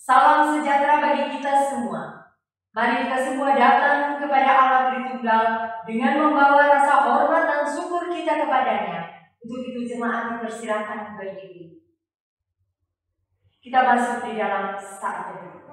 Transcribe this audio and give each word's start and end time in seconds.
Salam 0.00 0.48
sejahtera 0.48 0.96
bagi 0.96 1.36
kita 1.36 1.52
semua. 1.60 2.32
Mari 2.72 3.04
kita 3.04 3.20
semua 3.20 3.52
datang 3.52 4.16
kepada 4.16 4.48
Allah 4.48 4.82
Tritunggal 4.88 5.44
dengan 5.84 6.16
membawa 6.16 6.72
rasa 6.72 7.04
hormat 7.04 7.44
dan 7.44 7.62
syukur 7.68 8.08
kita 8.08 8.40
kepadanya. 8.40 9.28
Untuk 9.44 9.60
itu 9.60 9.84
jemaat 9.84 10.40
dipersilakan 10.40 11.20
berdiri. 11.20 11.84
Kita 13.60 13.84
masuk 13.84 14.24
di 14.24 14.40
dalam 14.40 14.80
saat 14.80 15.36
teduh. 15.36 15.69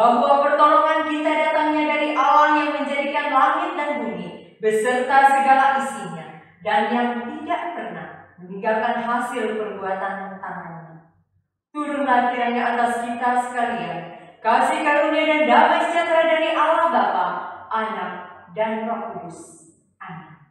Bahwa 0.00 0.40
pertolongan 0.40 1.12
kita 1.12 1.28
datangnya 1.28 1.84
dari 1.92 2.16
Allah 2.16 2.56
yang 2.56 2.72
menjadikan 2.72 3.36
langit 3.36 3.76
dan 3.76 3.90
bumi 4.00 4.56
beserta 4.56 5.28
segala 5.28 5.84
isinya 5.84 6.40
dan 6.64 6.88
yang 6.88 7.10
tidak 7.28 7.76
pernah 7.76 8.08
meninggalkan 8.40 9.04
hasil 9.04 9.60
perbuatan 9.60 10.40
tangannya. 10.40 11.04
Turunlah 11.68 12.32
kiranya 12.32 12.62
atas 12.72 13.04
kita 13.04 13.44
sekalian 13.44 13.98
kasih 14.40 14.80
karunia 14.80 15.24
dan 15.28 15.42
damai 15.44 15.84
sejahtera 15.84 16.22
dari 16.24 16.56
Allah 16.56 16.88
Bapa, 16.88 17.28
Anak, 17.68 18.12
dan 18.56 18.88
Roh 18.88 19.12
Kudus. 19.12 19.68
Amin. 20.00 20.48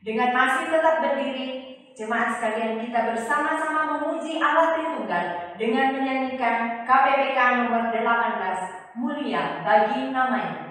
Dengan 0.00 0.32
masih 0.32 0.72
tetap 0.72 1.04
berdiri, 1.04 1.79
Jemaat 1.98 2.38
sekalian 2.38 2.78
kita 2.86 3.12
bersama-sama 3.12 3.98
memuji 3.98 4.38
Allah 4.38 4.78
Tritunggal 4.78 5.24
dengan 5.58 5.98
menyanyikan 5.98 6.86
KPPK 6.86 7.38
nomor 7.66 7.90
18 7.90 8.94
Mulia 8.94 9.62
bagi 9.66 10.14
namanya. 10.14 10.69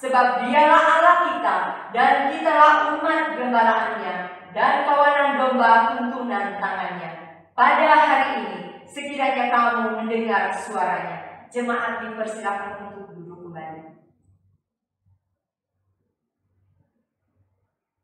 Sebab 0.00 0.48
dialah 0.48 0.82
Allah 0.96 1.16
kita 1.28 1.56
dan 1.92 2.32
kitalah 2.32 2.96
umat 2.96 3.36
gembalaannya 3.36 4.14
dan 4.56 4.88
kawanan 4.88 5.36
domba 5.36 5.92
tuntunan 5.92 6.56
tangannya. 6.56 7.10
Pada 7.52 7.92
hari 7.92 8.28
ini, 8.40 8.60
sekiranya 8.88 9.52
kamu 9.52 10.00
mendengar 10.00 10.48
suaranya, 10.56 11.46
jemaat 11.52 12.00
dipersilakan 12.00 12.90
untuk 12.90 13.12
duduk 13.12 13.38
kembali. 13.44 14.00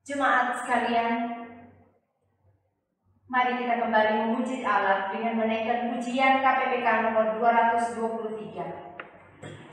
Jemaat 0.07 0.63
sekalian, 0.63 1.36
mari 3.27 3.59
kita 3.59 3.83
kembali 3.83 4.13
memuji 4.23 4.63
Allah 4.63 5.11
dengan 5.11 5.43
menaikkan 5.43 5.91
pujian 5.91 6.47
KPPK 6.47 7.11
nomor 7.11 7.35
223. 7.43 8.95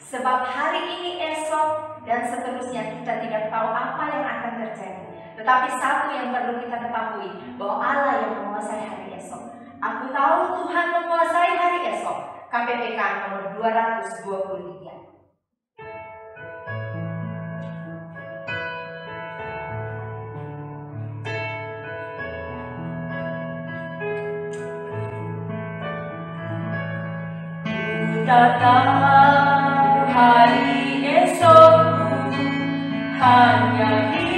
Sebab 0.01 0.39
hari 0.45 0.81
ini, 0.89 1.21
esok, 1.21 2.01
dan 2.05 2.25
seterusnya 2.25 2.97
kita 2.97 3.13
tidak 3.21 3.53
tahu 3.53 3.69
apa 3.69 4.03
yang 4.09 4.25
akan 4.25 4.53
terjadi. 4.57 5.05
Tetapi 5.38 5.69
satu 5.77 6.13
yang 6.13 6.33
perlu 6.33 6.65
kita 6.65 6.77
ketahui, 6.81 7.29
bahwa 7.57 7.75
Allah 7.81 8.13
yang 8.25 8.33
menguasai 8.41 8.89
hari 8.89 9.21
esok. 9.21 9.41
Aku 9.81 10.09
tahu 10.09 10.38
Tuhan 10.61 10.85
menguasai 10.89 11.53
hari 11.53 11.79
esok. 11.94 12.50
KPPK 12.50 13.00
nomor 13.25 13.53
223. 13.57 14.72
Datang 28.23 30.07
hari 30.07 31.03
esokku 31.03 32.47
hanya 33.19 33.91
hidup 34.15 34.32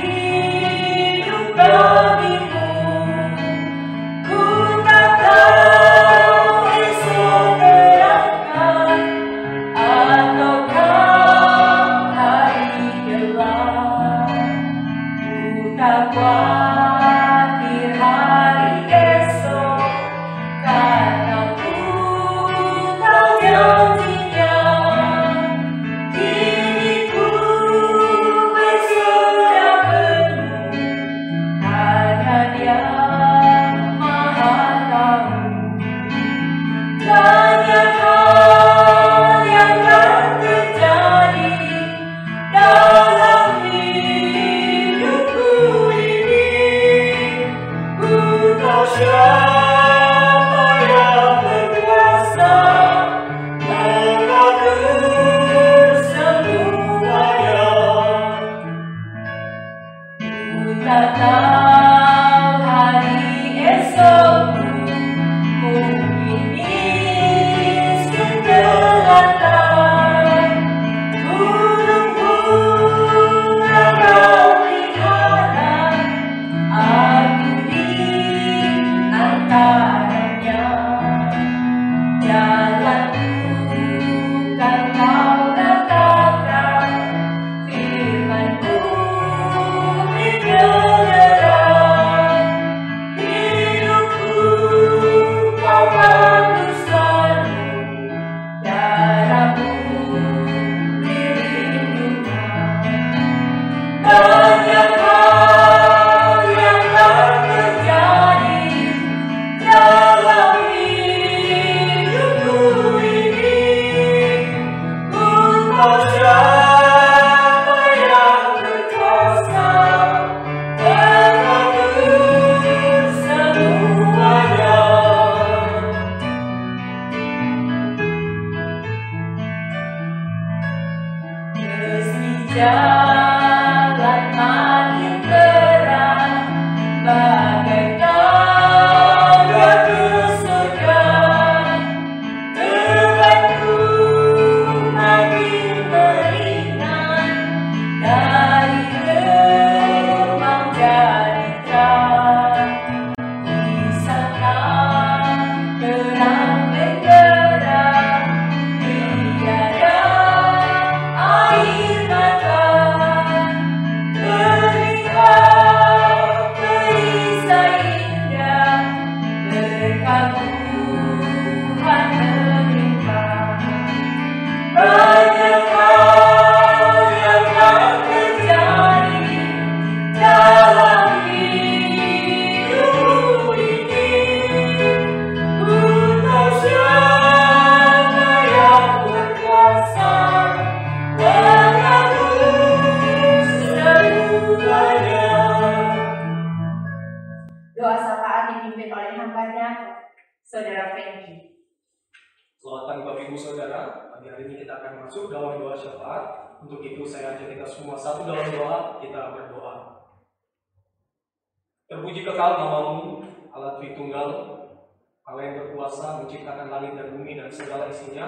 berkuasa 215.95 216.19
menciptakan 216.19 216.67
langit 216.67 216.91
dan 216.99 217.07
bumi 217.15 217.39
dan 217.39 217.47
segala 217.47 217.87
isinya. 217.87 218.27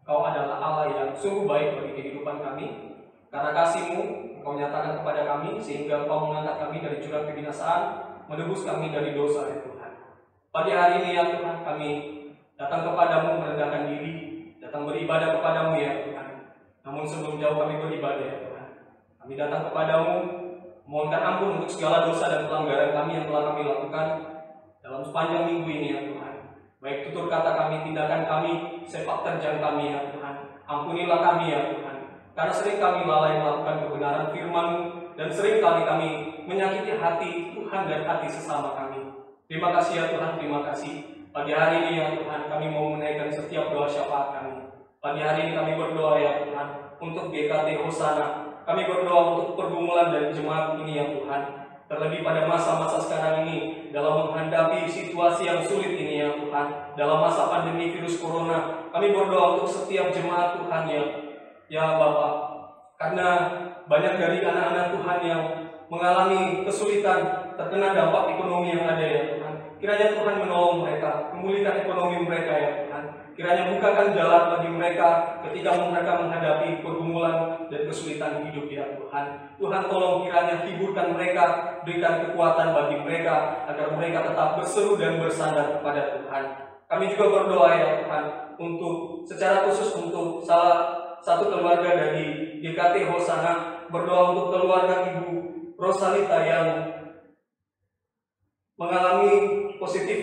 Engkau 0.00 0.24
adalah 0.24 0.56
Allah 0.56 0.86
yang 0.88 1.10
sungguh 1.12 1.44
baik 1.44 1.76
bagi 1.76 1.92
kehidupan 2.00 2.40
kami. 2.40 2.96
Karena 3.28 3.52
kasihmu, 3.52 4.00
Engkau 4.40 4.56
nyatakan 4.56 5.04
kepada 5.04 5.28
kami, 5.28 5.60
sehingga 5.60 6.08
Engkau 6.08 6.32
mengangkat 6.32 6.56
kami 6.64 6.80
dari 6.80 6.96
jurang 7.04 7.28
kebinasaan, 7.28 7.82
menebus 8.24 8.64
kami 8.64 8.88
dari 8.88 9.12
dosa 9.12 9.52
ya 9.52 9.60
Tuhan. 9.60 9.92
Pagi 10.48 10.72
hari 10.72 10.94
ini 11.04 11.10
ya 11.12 11.24
Tuhan, 11.36 11.60
kami 11.60 11.90
datang 12.56 12.88
kepadamu 12.88 13.44
merendahkan 13.44 13.82
diri, 13.92 14.12
datang 14.56 14.88
beribadah 14.88 15.28
kepadamu 15.36 15.76
ya 15.76 15.92
Tuhan. 16.08 16.28
Namun 16.88 17.04
sebelum 17.04 17.36
jauh 17.36 17.60
kami 17.60 17.84
beribadah 17.84 18.24
ya 18.24 18.36
Tuhan. 18.48 18.68
Kami 19.20 19.32
datang 19.36 19.68
kepadamu, 19.68 20.14
mohonkan 20.88 21.20
ampun 21.20 21.60
untuk 21.60 21.68
segala 21.68 22.08
dosa 22.08 22.32
dan 22.32 22.48
pelanggaran 22.48 22.96
kami 22.96 23.20
yang 23.20 23.26
telah 23.28 23.44
kami 23.52 23.60
lakukan 23.68 24.06
dalam 24.82 25.00
sepanjang 25.04 25.44
minggu 25.46 25.68
ini 25.68 25.88
ya 25.92 26.00
Tuhan. 26.08 26.11
Baik 26.82 27.06
tutur 27.06 27.30
kata 27.30 27.54
kami, 27.54 27.86
tindakan 27.86 28.26
kami, 28.26 28.82
sepak 28.90 29.22
terjang 29.22 29.62
kami 29.62 29.94
ya 29.94 30.02
Tuhan. 30.10 30.34
Ampunilah 30.66 31.22
kami 31.22 31.54
ya 31.54 31.70
Tuhan. 31.70 31.96
Karena 32.34 32.50
sering 32.50 32.82
kami 32.82 33.06
lalai 33.06 33.38
melakukan 33.38 33.86
kebenaran 33.86 34.26
firman 34.34 34.68
dan 35.14 35.30
sering 35.30 35.62
kali 35.62 35.86
kami 35.86 36.08
menyakiti 36.42 36.98
hati 36.98 37.54
Tuhan 37.54 37.86
dan 37.86 38.02
hati 38.02 38.26
sesama 38.26 38.74
kami. 38.74 38.98
Terima 39.46 39.70
kasih 39.78 39.94
ya 39.94 40.04
Tuhan, 40.10 40.42
terima 40.42 40.66
kasih. 40.66 41.06
Pagi 41.30 41.54
hari 41.54 41.86
ini 41.86 42.02
ya 42.02 42.18
Tuhan, 42.18 42.50
kami 42.50 42.66
mau 42.74 42.98
menaikkan 42.98 43.30
setiap 43.30 43.70
doa 43.70 43.86
syafaat 43.86 44.42
kami. 44.42 44.66
Pagi 44.98 45.22
hari 45.22 45.38
ini 45.46 45.52
kami 45.54 45.78
berdoa 45.78 46.18
ya 46.18 46.42
Tuhan 46.50 46.98
untuk 46.98 47.30
GKT 47.30 47.78
Hosana. 47.78 48.58
Kami 48.66 48.90
berdoa 48.90 49.38
untuk 49.38 49.54
pergumulan 49.54 50.10
dari 50.10 50.34
jemaat 50.34 50.82
ini 50.82 50.98
ya 50.98 51.06
Tuhan. 51.14 51.61
Terlebih 51.92 52.24
pada 52.24 52.48
masa-masa 52.48 52.96
sekarang 52.96 53.44
ini 53.44 53.92
dalam 53.92 54.24
menghadapi 54.24 54.88
situasi 54.88 55.44
yang 55.44 55.60
sulit 55.60 55.92
ini 55.92 56.24
ya 56.24 56.32
Tuhan. 56.40 56.96
Dalam 56.96 57.20
masa 57.20 57.52
pandemi 57.52 57.92
virus 57.92 58.16
corona, 58.16 58.88
kami 58.88 59.12
berdoa 59.12 59.60
untuk 59.60 59.68
setiap 59.68 60.08
jemaat 60.08 60.56
Tuhan 60.56 60.88
ya, 60.88 61.04
ya 61.68 62.00
Bapak. 62.00 62.32
Karena 62.96 63.28
banyak 63.84 64.16
dari 64.16 64.40
anak-anak 64.40 64.96
Tuhan 64.96 65.18
yang 65.20 65.42
mengalami 65.92 66.64
kesulitan 66.64 67.52
terkena 67.60 67.92
dampak 67.92 68.40
ekonomi 68.40 68.72
yang 68.72 68.88
ada 68.88 69.04
ya 69.04 69.22
Tuhan. 69.36 69.54
Kiranya 69.76 70.16
Tuhan 70.16 70.34
menolong 70.40 70.88
mereka, 70.88 71.28
memulihkan 71.36 71.84
ekonomi 71.84 72.24
mereka 72.24 72.52
ya 72.56 72.70
Tuhan. 72.88 73.04
Kiranya 73.32 73.72
bukakan 73.72 74.12
jalan 74.12 74.42
bagi 74.52 74.70
mereka 74.76 75.40
ketika 75.40 75.72
mereka 75.88 76.12
menghadapi 76.20 76.84
pergumulan 76.84 77.64
dan 77.72 77.80
kesulitan 77.88 78.44
hidup 78.44 78.68
ya 78.68 78.84
Tuhan. 79.00 79.56
Tuhan 79.56 79.82
tolong 79.88 80.28
kiranya 80.28 80.68
hiburkan 80.68 81.16
mereka, 81.16 81.44
berikan 81.80 82.28
kekuatan 82.28 82.76
bagi 82.76 83.00
mereka 83.00 83.64
agar 83.64 83.96
mereka 83.96 84.28
tetap 84.28 84.60
berseru 84.60 85.00
dan 85.00 85.16
bersandar 85.16 85.80
kepada 85.80 86.20
Tuhan. 86.20 86.44
Kami 86.92 87.04
juga 87.16 87.24
berdoa 87.40 87.70
ya 87.72 87.88
Tuhan 88.04 88.24
untuk 88.60 89.24
secara 89.24 89.64
khusus 89.64 89.96
untuk 89.96 90.44
salah 90.44 90.92
satu 91.24 91.48
keluarga 91.48 91.96
dari 91.96 92.60
GKT 92.60 93.08
Hosana 93.08 93.86
berdoa 93.88 94.36
untuk 94.36 94.52
keluarga 94.52 95.08
Ibu 95.08 95.26
Rosalita 95.80 96.44
yang 96.44 96.66
mengalami 98.76 99.32
positif 99.80 100.20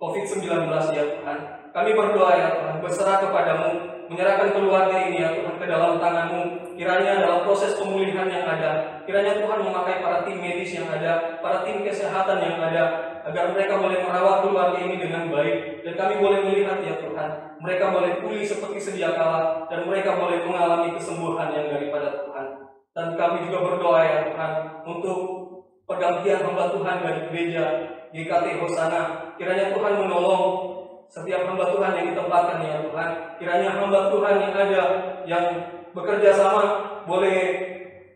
COVID-19 0.00 0.48
ya 0.96 1.04
Tuhan. 1.20 1.59
Kami 1.70 1.94
berdoa 1.94 2.32
ya 2.34 2.48
Tuhan, 2.58 2.76
berserah 2.82 3.22
kepadamu, 3.22 3.68
menyerahkan 4.10 4.50
keluarga 4.50 5.06
ini 5.06 5.22
ya 5.22 5.30
Tuhan 5.38 5.54
ke 5.54 5.66
dalam 5.70 6.02
tanganmu. 6.02 6.74
Kiranya 6.74 7.22
dalam 7.22 7.46
proses 7.46 7.78
pemulihan 7.78 8.26
yang 8.26 8.42
ada, 8.42 9.04
kiranya 9.06 9.38
Tuhan 9.38 9.62
memakai 9.62 10.02
para 10.02 10.26
tim 10.26 10.42
medis 10.42 10.74
yang 10.74 10.90
ada, 10.90 11.38
para 11.38 11.62
tim 11.62 11.86
kesehatan 11.86 12.42
yang 12.42 12.58
ada, 12.58 12.84
agar 13.22 13.54
mereka 13.54 13.78
boleh 13.78 14.02
merawat 14.02 14.42
keluarga 14.42 14.80
ini 14.82 14.96
dengan 14.98 15.30
baik. 15.30 15.86
Dan 15.86 15.94
kami 15.94 16.14
boleh 16.18 16.40
melihat 16.42 16.82
ya 16.82 16.98
Tuhan, 16.98 17.30
mereka 17.62 17.84
boleh 17.94 18.12
pulih 18.18 18.42
seperti 18.42 18.78
sedia 18.82 19.14
kala, 19.14 19.68
dan 19.70 19.86
mereka 19.86 20.18
boleh 20.18 20.42
mengalami 20.42 20.96
kesembuhan 20.98 21.54
yang 21.54 21.70
daripada 21.70 22.26
Tuhan. 22.26 22.46
Dan 22.90 23.06
kami 23.14 23.46
juga 23.46 23.58
berdoa 23.62 24.00
ya 24.02 24.18
Tuhan, 24.32 24.52
untuk 24.90 25.18
pergantian 25.86 26.42
hamba 26.50 26.74
Tuhan 26.74 26.96
dari 27.04 27.20
gereja 27.30 27.64
GKT 28.10 28.46
Hosana. 28.58 29.02
Kiranya 29.38 29.70
Tuhan 29.70 29.94
menolong 30.02 30.69
setiap 31.10 31.42
hamba 31.42 31.74
Tuhan 31.74 31.92
yang 31.98 32.06
ditempatkan 32.14 32.62
ya 32.62 32.78
Tuhan. 32.86 33.10
Kiranya 33.42 33.70
hamba 33.74 34.14
Tuhan 34.14 34.34
yang 34.38 34.52
ada 34.54 34.82
yang 35.26 35.44
bekerja 35.90 36.30
sama 36.30 36.62
boleh 37.02 37.40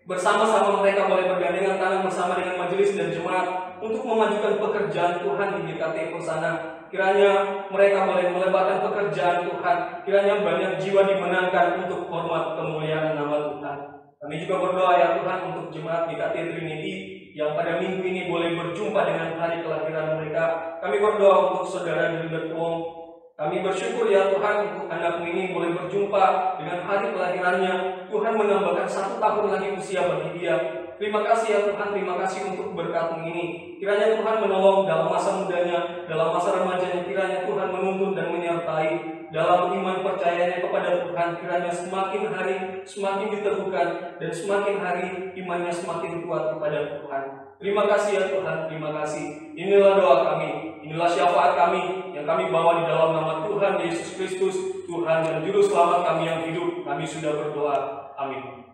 bersama-sama 0.07 0.79
mereka 0.79 1.11
boleh 1.11 1.27
bergandengan 1.27 1.81
tangan 1.81 2.01
bersama 2.07 2.39
dengan 2.39 2.63
majelis 2.63 2.95
dan 2.95 3.11
jemaat 3.11 3.77
untuk 3.83 4.07
memajukan 4.07 4.63
pekerjaan 4.63 5.27
Tuhan 5.27 5.49
di 5.59 5.61
GKT 5.75 5.97
sana. 6.23 6.85
Kiranya 6.95 7.31
mereka 7.75 8.07
boleh 8.07 8.31
melebarkan 8.31 8.79
pekerjaan 8.87 9.51
Tuhan. 9.51 9.77
Kiranya 10.07 10.47
banyak 10.47 10.73
jiwa 10.79 11.03
dimenangkan 11.11 11.83
untuk 11.83 12.07
hormat 12.07 12.55
kemuliaan 12.55 13.19
nama 13.19 13.51
Tuhan. 13.51 13.94
Kami 14.25 14.41
juga 14.41 14.57
berdoa 14.57 14.97
ya 14.97 15.21
Tuhan 15.21 15.53
untuk 15.53 15.69
jemaat 15.69 16.09
GKT 16.09 16.57
Trinity 16.57 16.93
yang 17.37 17.53
pada 17.53 17.77
minggu 17.77 18.01
ini 18.01 18.25
boleh 18.25 18.57
berjumpa 18.57 19.05
dengan 19.05 19.37
hari 19.37 19.61
kelahiran 19.61 20.17
mereka. 20.17 20.45
Kami 20.81 20.97
berdoa 20.97 21.53
untuk 21.53 21.69
saudara 21.69 22.09
Gilbert 22.09 22.49
Wong. 22.57 23.05
Kami 23.37 23.61
bersyukur 23.61 24.09
ya 24.09 24.33
Tuhan 24.33 24.57
untuk 24.65 24.89
anakmu 24.89 25.29
ini 25.29 25.53
boleh 25.53 25.77
berjumpa 25.77 26.57
dengan 26.57 26.89
hari 26.89 27.13
kelahirannya. 27.13 27.75
Tuhan 28.09 28.33
menambahkan 28.33 28.89
satu 28.89 29.21
tahun 29.21 29.61
lagi 29.61 29.77
usia 29.77 30.09
bagi 30.09 30.41
dia. 30.41 30.57
Terima 30.97 31.21
kasih 31.21 31.49
ya 31.53 31.61
Tuhan, 31.69 31.93
terima 31.93 32.17
kasih 32.25 32.49
untuk 32.49 32.73
berkatmu 32.73 33.29
ini. 33.29 33.77
Kiranya 33.77 34.17
Tuhan 34.17 34.41
menolong 34.41 34.89
dalam 34.89 35.13
masa 35.13 35.37
mudanya, 35.37 36.09
dalam 36.09 36.33
masa 36.33 36.65
remajanya. 36.65 37.05
Kiranya 37.05 37.45
Tuhan 37.45 37.69
menuntun 37.69 38.17
dan 38.17 38.33
menyertai 38.33 39.14
dalam 39.35 39.75
iman 39.75 40.07
percayanya 40.07 40.63
kepada 40.63 41.03
Tuhan. 41.03 41.29
Kiranya 41.43 41.73
semakin 41.75 42.23
hari 42.31 42.57
semakin 42.87 43.29
diteguhkan 43.35 43.89
dan 44.23 44.31
semakin 44.31 44.77
hari 44.79 45.35
imannya 45.35 45.75
semakin 45.75 46.23
kuat 46.23 46.55
kepada 46.55 47.03
Tuhan. 47.03 47.25
Terima 47.59 47.83
kasih 47.91 48.11
ya 48.15 48.25
Tuhan, 48.31 48.71
terima 48.71 48.95
kasih. 49.03 49.55
Inilah 49.59 49.99
doa 49.99 50.17
kami, 50.23 50.79
inilah 50.87 51.11
syafaat 51.11 51.59
kami 51.59 52.15
yang 52.15 52.23
kami 52.23 52.55
bawa 52.55 52.79
di 52.79 52.85
dalam 52.87 53.11
nama 53.19 53.43
Tuhan 53.43 53.83
Yesus 53.83 54.15
Kristus, 54.15 54.87
Tuhan 54.87 55.27
dan 55.27 55.43
Juru 55.43 55.67
Selamat 55.67 56.07
kami 56.07 56.31
yang 56.31 56.41
hidup. 56.47 56.87
Kami 56.87 57.03
sudah 57.03 57.35
berdoa. 57.35 57.77
Amin. 58.15 58.71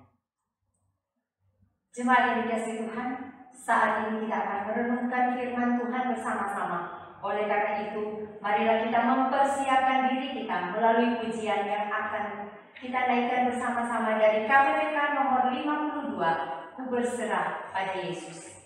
Jemaat 1.90 2.23
yang 2.23 2.38
dikasih 2.47 2.87
Tuhan, 2.87 3.09
saat 3.50 4.07
ini 4.07 4.29
kita 4.29 4.37
akan 4.37 4.61
merenungkan 4.69 5.25
firman 5.35 5.81
Tuhan 5.81 6.02
bersama-sama. 6.12 6.79
Oleh 7.21 7.45
karena 7.45 7.73
itu, 7.93 8.33
marilah 8.41 8.89
kita 8.89 9.00
mempersiapkan 9.05 10.09
diri 10.09 10.29
kita 10.41 10.73
melalui 10.73 11.21
pujian 11.21 11.69
yang 11.69 11.93
akan 11.93 12.49
kita 12.81 12.97
naikkan 12.97 13.53
bersama-sama 13.53 14.17
dari 14.17 14.49
KPPK 14.49 14.97
nomor 15.12 15.53
52, 15.53 16.77
Ku 16.81 16.83
berserah 16.89 17.69
pada 17.77 17.93
Yesus. 18.00 18.60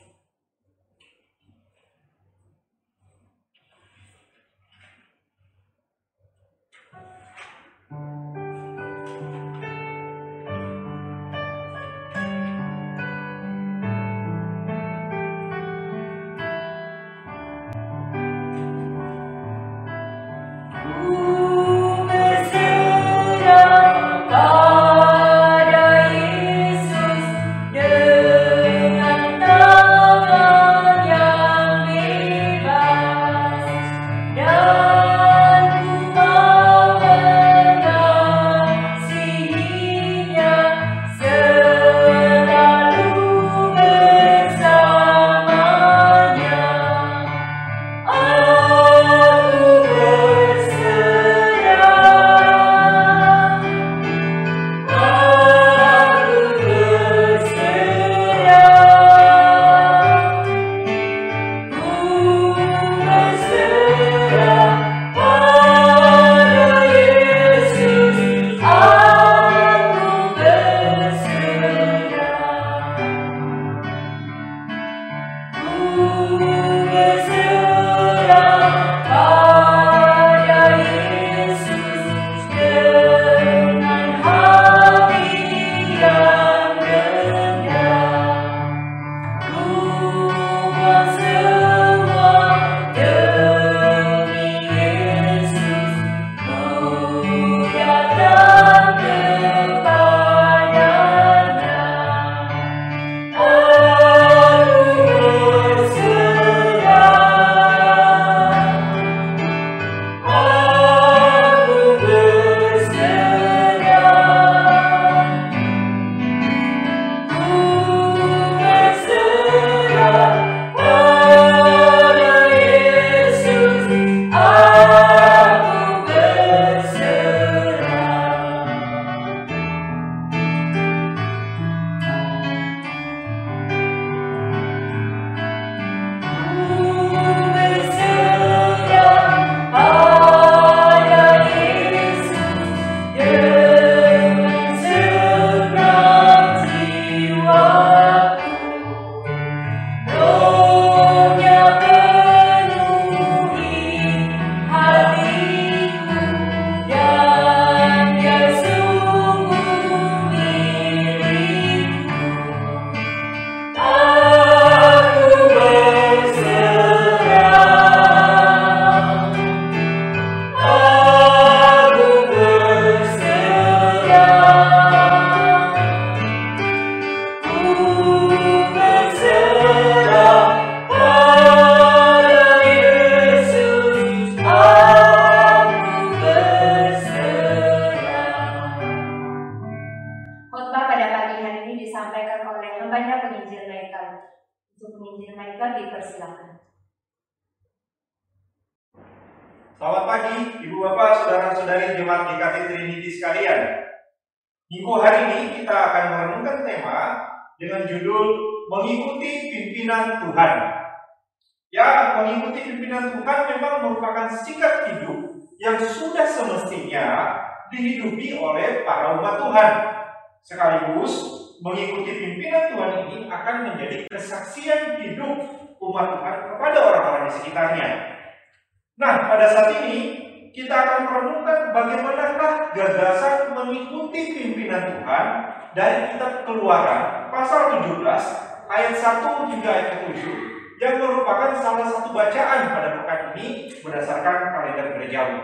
Bacaan 242.14 242.70
pada 242.70 242.88
pekan 243.02 243.20
ini 243.34 243.68
berdasarkan 243.82 244.54
kalender 244.54 244.86
gerejawi. 244.94 245.40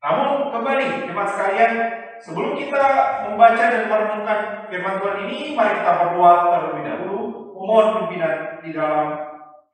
Namun 0.00 0.48
kembali 0.54 1.10
jemaat 1.10 1.30
sekalian, 1.36 1.72
sebelum 2.22 2.56
kita 2.56 2.84
membaca 3.28 3.64
dan 3.68 3.84
merenungkan 3.86 4.40
firman 4.72 4.98
Tuhan 5.02 5.18
ini, 5.28 5.38
mari 5.52 5.78
kita 5.78 5.92
berdoa 6.00 6.32
terlebih 6.54 6.82
dahulu 6.86 7.18
memohon 7.54 7.86
pimpinan 8.02 8.62
di 8.62 8.70
dalam 8.72 9.06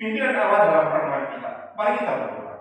pimpinan 0.01 0.35
Allah 0.35 0.61
dalam 0.67 0.87
renungan 0.91 1.25
kita. 1.37 1.51
Mari 1.77 1.93
kita 2.01 2.13
berdoa. 2.19 2.55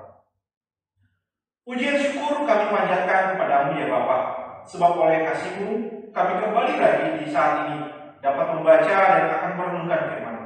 Pujian 1.64 1.96
syukur 1.96 2.44
kami 2.44 2.66
panjatkan 2.68 3.36
kepadamu 3.36 3.80
ya 3.80 3.88
Bapak, 3.88 4.22
sebab 4.68 4.92
oleh 5.00 5.24
kasihmu 5.24 5.72
kami 6.12 6.34
kembali 6.44 6.74
lagi 6.76 7.08
di 7.24 7.28
saat 7.32 7.66
ini 7.66 7.88
dapat 8.20 8.56
membaca 8.56 8.98
dan 9.16 9.26
akan 9.32 9.52
merenungkan 9.56 10.02
firman 10.12 10.38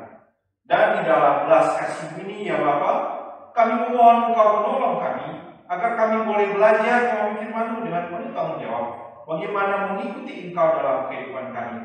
Dan 0.69 0.99
di 0.99 1.01
dalam 1.09 1.49
belas 1.49 1.73
kasih 1.81 2.21
ini 2.21 2.45
ya 2.45 2.61
Bapak, 2.61 3.16
kami 3.57 3.73
memohon 3.89 4.29
Engkau 4.29 4.61
menolong 4.61 5.01
kami 5.01 5.27
agar 5.65 5.91
kami 5.97 6.29
boleh 6.29 6.47
belajar 6.53 6.99
firman 7.41 7.81
dengan 7.81 8.03
penuh 8.13 8.29
tanggung 8.29 8.61
jawab 8.61 8.85
bagaimana 9.25 9.73
mengikuti 9.89 10.53
Engkau 10.53 10.77
dalam 10.77 11.09
kehidupan 11.09 11.49
kami. 11.49 11.77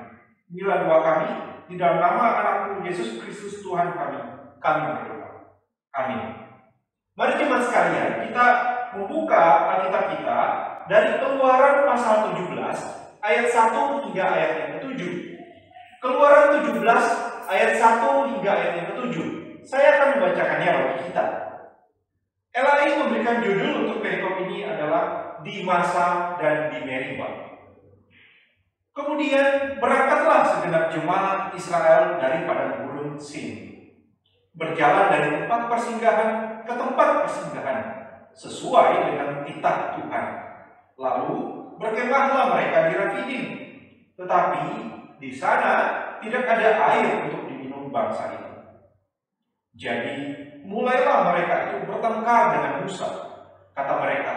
Inilah 0.53 0.85
doa 0.85 0.99
kami 1.01 1.31
di 1.73 1.81
dalam 1.81 1.97
nama 1.97 2.25
anakmu 2.45 2.85
Yesus 2.85 3.17
Kristus 3.17 3.65
Tuhan 3.65 3.97
kami. 3.97 4.21
Kami 4.61 4.81
berdoa. 5.01 5.57
Amin. 5.97 6.21
Mari 7.17 7.41
jemaat 7.41 7.65
sekalian, 7.69 8.29
kita 8.29 8.47
membuka 8.97 9.43
Alkitab 9.73 10.05
kita 10.17 10.41
dari 10.89 11.21
Keluaran 11.21 11.89
pasal 11.89 12.37
17 12.37 12.53
ayat 13.25 13.47
1 13.49 14.05
hingga 14.09 14.25
ayat 14.29 14.51
yang 14.61 14.71
ke-7. 14.77 15.01
Keluaran 16.05 16.61
17 16.61 16.85
ayat 17.49 17.73
1 17.81 18.31
hingga 18.33 18.51
ayat 18.53 18.73
yang 18.77 18.89
ke-7. 18.93 19.17
Saya 19.65 19.87
akan 19.97 20.09
membacakannya 20.17 20.71
bagi 20.73 21.01
kita. 21.09 21.52
LAI 22.53 23.01
memberikan 23.01 23.41
judul 23.41 23.89
untuk 23.89 23.99
perikop 24.05 24.45
ini 24.45 24.69
adalah 24.69 25.37
di 25.41 25.65
masa 25.65 26.37
dan 26.37 26.69
di 26.69 26.85
Meriba. 26.85 27.53
Kemudian 28.93 29.81
berangkatlah 29.81 30.45
segenap 30.45 30.93
jemaat 30.93 31.57
Israel 31.57 32.21
dari 32.21 32.45
padang 32.45 32.85
gurun 32.85 33.17
Sin. 33.17 33.73
Berjalan 34.53 35.09
dari 35.09 35.29
tempat 35.33 35.61
persinggahan 35.73 36.31
ke 36.69 36.73
tempat 36.77 37.09
persinggahan 37.25 37.81
sesuai 38.37 39.09
dengan 39.09 39.49
titah 39.49 39.97
Tuhan. 39.97 40.27
Lalu 41.01 41.33
berkemahlah 41.81 42.53
mereka 42.53 42.79
di 42.85 42.93
Rafidim. 43.01 43.45
Tetapi 44.13 44.65
di 45.17 45.33
sana 45.33 45.73
tidak 46.21 46.45
ada 46.45 46.69
air 46.93 47.25
untuk 47.25 47.49
diminum 47.49 47.89
bangsa 47.89 48.37
itu. 48.37 48.53
Jadi 49.73 50.42
mulailah 50.63 51.19
mereka 51.31 51.55
itu 51.69 51.77
bertengkar 51.87 52.43
dengan 52.57 52.73
Musa. 52.83 53.09
Kata 53.73 53.95
mereka, 53.99 54.33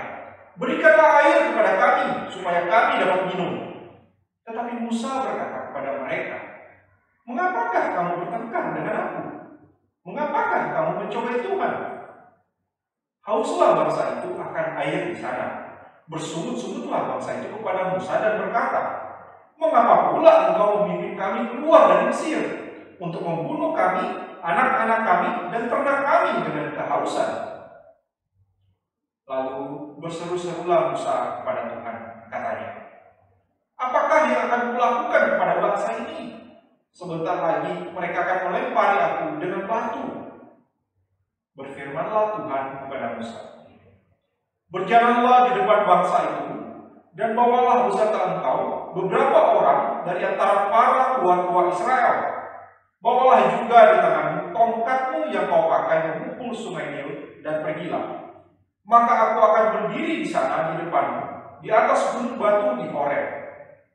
berikanlah 0.57 1.09
air 1.23 1.37
kepada 1.51 1.71
kami 1.77 2.07
supaya 2.31 2.59
kami 2.65 2.93
dapat 3.03 3.19
minum. 3.31 3.53
Tetapi 4.45 4.73
Musa 4.85 5.25
berkata 5.25 5.57
kepada 5.71 5.89
mereka, 6.05 6.37
mengapakah 7.25 7.85
kamu 7.93 8.11
bertengkar 8.25 8.65
dengan 8.77 8.95
aku? 8.95 9.21
Mengapakah 10.05 10.61
kamu 10.71 10.91
mencobai 11.01 11.39
Tuhan? 11.41 11.73
Hauslah 13.25 13.69
bangsa 13.81 14.21
itu 14.21 14.37
akan 14.37 14.67
air 14.85 15.09
di 15.09 15.15
sana. 15.17 15.65
Bersungut-sungutlah 16.05 17.17
bangsa 17.17 17.41
itu 17.41 17.57
kepada 17.57 17.97
Musa 17.97 18.21
dan 18.21 18.37
berkata, 18.37 19.05
Mengapa 19.55 20.11
pula 20.11 20.51
engkau 20.51 20.83
memimpin 20.83 21.15
kami 21.15 21.47
keluar 21.47 21.87
dari 21.87 22.11
Mesir 22.11 22.39
untuk 22.99 23.23
membunuh 23.23 23.71
kami, 23.71 24.24
anak-anak 24.45 24.99
kami, 25.01 25.29
dan 25.49 25.61
ternak 25.65 25.99
kami 26.05 26.31
dengan 26.45 26.67
kehausan? 26.77 27.31
Lalu 29.25 29.61
berseru-serulah 29.97 30.93
Musa 30.93 31.41
kepada 31.41 31.61
Tuhan, 31.73 31.97
katanya, 32.29 32.69
Apakah 33.75 34.19
yang 34.31 34.47
akan 34.47 34.61
kulakukan 34.71 35.23
kepada 35.35 35.53
bangsa 35.59 35.89
ini? 36.05 36.19
Sebentar 36.95 37.35
lagi 37.43 37.91
mereka 37.91 38.23
akan 38.23 38.39
melempari 38.47 38.97
aku 39.03 39.25
dengan 39.43 39.67
batu 39.67 40.05
Berfirmanlah 41.55 42.39
Tuhan 42.39 42.63
kepada 42.83 43.05
Musa. 43.15 43.41
Berjalanlah 44.71 45.39
di 45.47 45.51
depan 45.59 45.79
bangsa 45.87 46.17
itu, 46.35 46.55
dan 47.15 47.31
bawalah 47.31 47.87
beserta 47.87 48.19
engkau 48.35 48.91
beberapa 48.91 49.39
orang 49.55 50.03
dari 50.03 50.19
antara 50.27 50.67
para 50.67 51.19
tua-tua 51.19 51.71
Israel. 51.71 52.15
Bawalah 53.03 53.59
juga 53.59 53.77
di 53.93 53.97
tanganmu 54.01 54.41
tongkatmu 54.55 55.19
yang 55.29 55.45
kau 55.51 55.67
pakai 55.67 55.99
memukul 56.15 56.51
sungai 56.55 56.95
Nil, 56.95 57.09
dan 57.45 57.61
pergilah. 57.61 58.33
Maka 58.85 59.13
aku 59.13 59.37
akan 59.41 59.65
berdiri 59.73 60.25
di 60.25 60.27
sana 60.29 60.73
di 60.73 60.85
depanmu, 60.85 61.21
di 61.61 61.69
atas 61.69 62.15
gunung 62.15 62.37
batu 62.37 62.81
di 62.81 62.89
Horeb. 62.89 63.25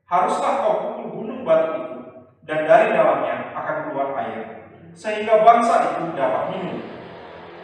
Haruslah 0.06 0.52
kau 0.62 0.74
pukul 0.82 1.06
gunung 1.10 1.40
batu 1.42 1.70
itu, 1.78 1.98
dan 2.46 2.66
dari 2.66 2.94
dalamnya 2.94 3.54
akan 3.54 3.76
keluar 3.86 4.14
air, 4.18 4.70
sehingga 4.94 5.42
bangsa 5.42 5.94
itu 5.94 6.14
dapat 6.14 6.54
minum. 6.54 6.78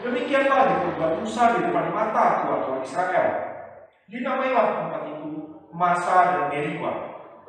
Demikianlah 0.06 0.70
diperbuat 0.70 1.12
Musa 1.18 1.58
di 1.58 1.66
depan 1.66 1.90
mata 1.90 2.46
tua-tua 2.46 2.78
Israel. 2.86 3.28
Dinamailah 4.06 4.66
tempat 4.78 5.02
itu 5.10 5.30
Masa 5.74 6.18
dan 6.38 6.44
Meriba, 6.54 6.92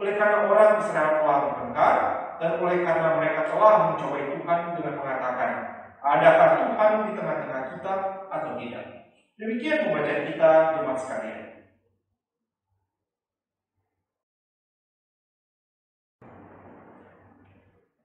oleh 0.02 0.14
karena 0.18 0.50
orang 0.50 0.82
Israel 0.82 1.22
telah 1.22 1.38
bertengkar 1.46 1.96
dan 2.38 2.52
oleh 2.62 2.86
karena 2.86 3.18
mereka 3.18 3.42
telah 3.50 3.74
mencobai 3.92 4.26
Tuhan 4.30 4.60
dengan 4.78 4.94
mengatakan, 5.02 5.52
adakah 6.02 6.50
Tuhan 6.62 6.92
di 7.10 7.12
tengah-tengah 7.18 7.62
kita 7.74 7.94
atau 8.30 8.52
tidak? 8.62 8.86
Demikian 9.38 9.90
pembacaan 9.90 10.24
kita, 10.30 10.52
jemaat 10.78 10.98
sekalian. 10.98 11.42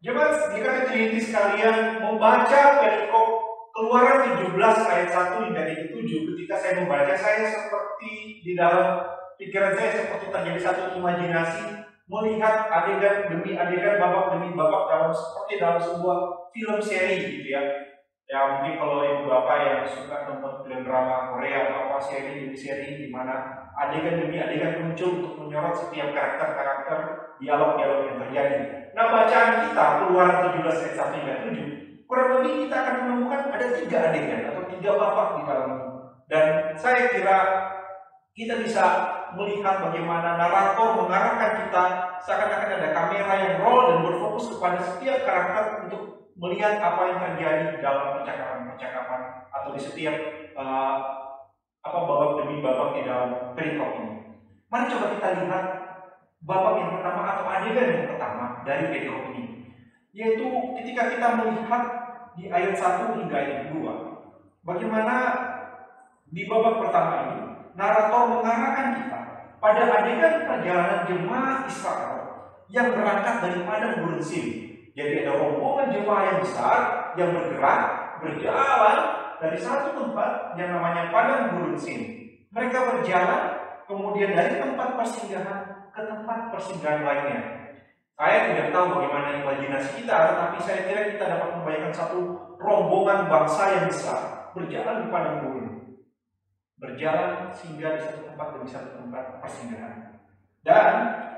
Jemaat 0.02 0.50
jika 0.50 0.70
Trinity 0.90 1.20
sekalian 1.22 2.02
membaca 2.02 2.60
perikop 2.82 3.28
Keluaran 3.72 4.36
17 4.36 4.52
ayat 4.60 5.08
1 5.08 5.46
hingga 5.48 5.62
ayat 5.64 5.88
7 5.96 6.04
ketika 6.04 6.54
saya 6.60 6.74
membaca 6.84 7.14
saya 7.16 7.48
seperti 7.48 8.44
di 8.44 8.52
dalam 8.52 9.00
pikiran 9.40 9.72
saya 9.72 9.90
seperti 9.96 10.28
terjadi 10.28 10.60
satu 10.60 10.82
imajinasi 11.00 11.91
melihat 12.10 12.66
adegan 12.70 13.30
demi 13.30 13.54
adegan 13.54 13.98
babak 13.98 14.36
demi 14.36 14.54
babak 14.54 14.90
dalam 14.90 15.10
seperti 15.14 15.52
dalam 15.62 15.78
sebuah 15.78 16.18
film 16.50 16.78
seri 16.82 17.16
gitu 17.18 17.48
ya. 17.54 17.62
Ya 18.30 18.48
mungkin 18.48 18.80
kalau 18.80 19.04
ibu 19.04 19.28
bapak 19.28 19.56
yang 19.60 19.80
suka 19.84 20.24
nonton 20.24 20.64
film 20.64 20.80
drama 20.88 21.34
Korea 21.34 21.68
atau 21.68 21.78
apa 21.90 21.98
seri 22.00 22.46
demi 22.46 22.56
seri 22.56 22.96
di 22.96 23.06
mana 23.12 23.66
adegan 23.76 24.24
demi 24.24 24.40
adegan 24.40 24.82
muncul 24.82 25.20
untuk 25.20 25.34
menyorot 25.36 25.76
setiap 25.76 26.14
karakter-karakter 26.16 26.98
dialog-dialog 27.42 28.00
yang 28.08 28.18
terjadi. 28.24 28.58
Nah 28.96 29.04
bacaan 29.08 29.68
kita 29.68 29.84
keluaran 30.00 30.38
17 30.52 30.64
ayat 30.64 30.96
1 30.96 31.16
hingga 31.18 31.34
7 31.48 31.82
kurang 32.12 32.44
lebih 32.44 32.68
kita 32.68 32.76
akan 32.76 32.96
menemukan 33.08 33.40
ada 33.56 33.66
tiga 33.72 33.98
adegan 34.12 34.52
atau 34.52 34.68
tiga 34.68 34.90
babak 35.00 35.28
di 35.40 35.42
dalam. 35.48 35.70
Dan 36.28 36.46
saya 36.76 37.08
kira 37.08 37.38
kita 38.32 38.64
bisa 38.64 38.84
melihat 39.36 39.84
bagaimana 39.84 40.40
narator 40.40 41.04
mengarahkan 41.04 41.68
kita 41.68 41.84
seakan-akan 42.24 42.80
ada 42.80 42.88
kamera 42.96 43.32
yang 43.36 43.54
roll 43.60 43.92
dan 43.92 43.98
berfokus 44.08 44.56
kepada 44.56 44.80
setiap 44.80 45.28
karakter 45.28 45.64
untuk 45.84 46.32
melihat 46.40 46.80
apa 46.80 47.12
yang 47.12 47.18
terjadi 47.20 47.76
dalam 47.84 48.16
percakapan-percakapan 48.16 49.20
atau 49.52 49.70
di 49.76 49.80
setiap 49.84 50.16
uh, 50.56 50.96
apa 51.84 51.98
babak 52.08 52.30
demi 52.40 52.64
babak 52.64 52.96
di 52.96 53.02
dalam 53.04 53.52
perikop 53.52 54.00
ini. 54.00 54.16
Mari 54.72 54.88
coba 54.88 55.06
kita 55.12 55.28
lihat 55.44 55.64
babak 56.40 56.74
yang 56.80 56.90
pertama 56.96 57.20
atau 57.36 57.44
adegan 57.44 57.88
yang 58.00 58.08
pertama 58.16 58.64
dari 58.64 58.84
perikop 58.88 59.28
ini, 59.36 59.44
yaitu 60.16 60.46
ketika 60.80 61.12
kita 61.12 61.28
melihat 61.36 61.82
di 62.32 62.48
ayat 62.48 62.72
1 62.80 63.12
hingga 63.12 63.36
ayat 63.36 63.60
2. 63.76 64.64
Bagaimana 64.64 65.16
di 66.32 66.48
babak 66.48 66.80
pertama 66.80 67.14
ini 67.28 67.51
narator 67.76 68.22
mengarahkan 68.38 68.88
kita 69.00 69.20
pada 69.62 69.82
adegan 69.88 70.34
perjalanan 70.44 71.00
jemaah 71.08 71.56
Israel 71.70 72.16
yang 72.72 72.92
berangkat 72.96 73.36
dari 73.44 73.58
padang 73.62 73.94
gurun 74.02 74.22
Sin. 74.22 74.46
Jadi 74.92 75.24
ada 75.24 75.40
rombongan 75.40 75.88
jemaah 75.92 76.22
yang 76.28 76.38
besar 76.44 76.78
yang 77.16 77.30
bergerak 77.32 77.80
berjalan 78.20 78.98
dari 79.40 79.58
satu 79.58 79.96
tempat 79.96 80.54
yang 80.60 80.76
namanya 80.76 81.08
padang 81.08 81.56
gurun 81.56 81.76
Sin. 81.78 82.00
Mereka 82.52 82.78
berjalan 82.96 83.42
kemudian 83.88 84.36
dari 84.36 84.60
tempat 84.60 84.88
persinggahan 85.00 85.92
ke 85.92 86.00
tempat 86.04 86.38
persinggahan 86.52 87.02
lainnya. 87.04 87.40
Saya 88.12 88.54
tidak 88.54 88.70
tahu 88.70 88.86
bagaimana 89.00 89.40
imajinasi 89.40 90.04
kita, 90.04 90.36
tapi 90.38 90.56
saya 90.62 90.84
kira 90.86 91.10
kita 91.16 91.24
dapat 91.26 91.58
membayangkan 91.58 91.94
satu 91.96 92.18
rombongan 92.60 93.26
bangsa 93.26 93.62
yang 93.72 93.86
besar 93.88 94.52
berjalan 94.52 95.02
di 95.02 95.06
padang 95.08 95.36
gurun. 95.42 95.71
Berjalan 96.82 97.54
sehingga 97.54 97.94
di 97.94 98.00
satu 98.02 98.26
tempat 98.26 98.46
demi 98.58 98.66
satu 98.66 98.90
tempat 98.98 99.38
persinggahan. 99.38 100.18
Dan 100.66 100.92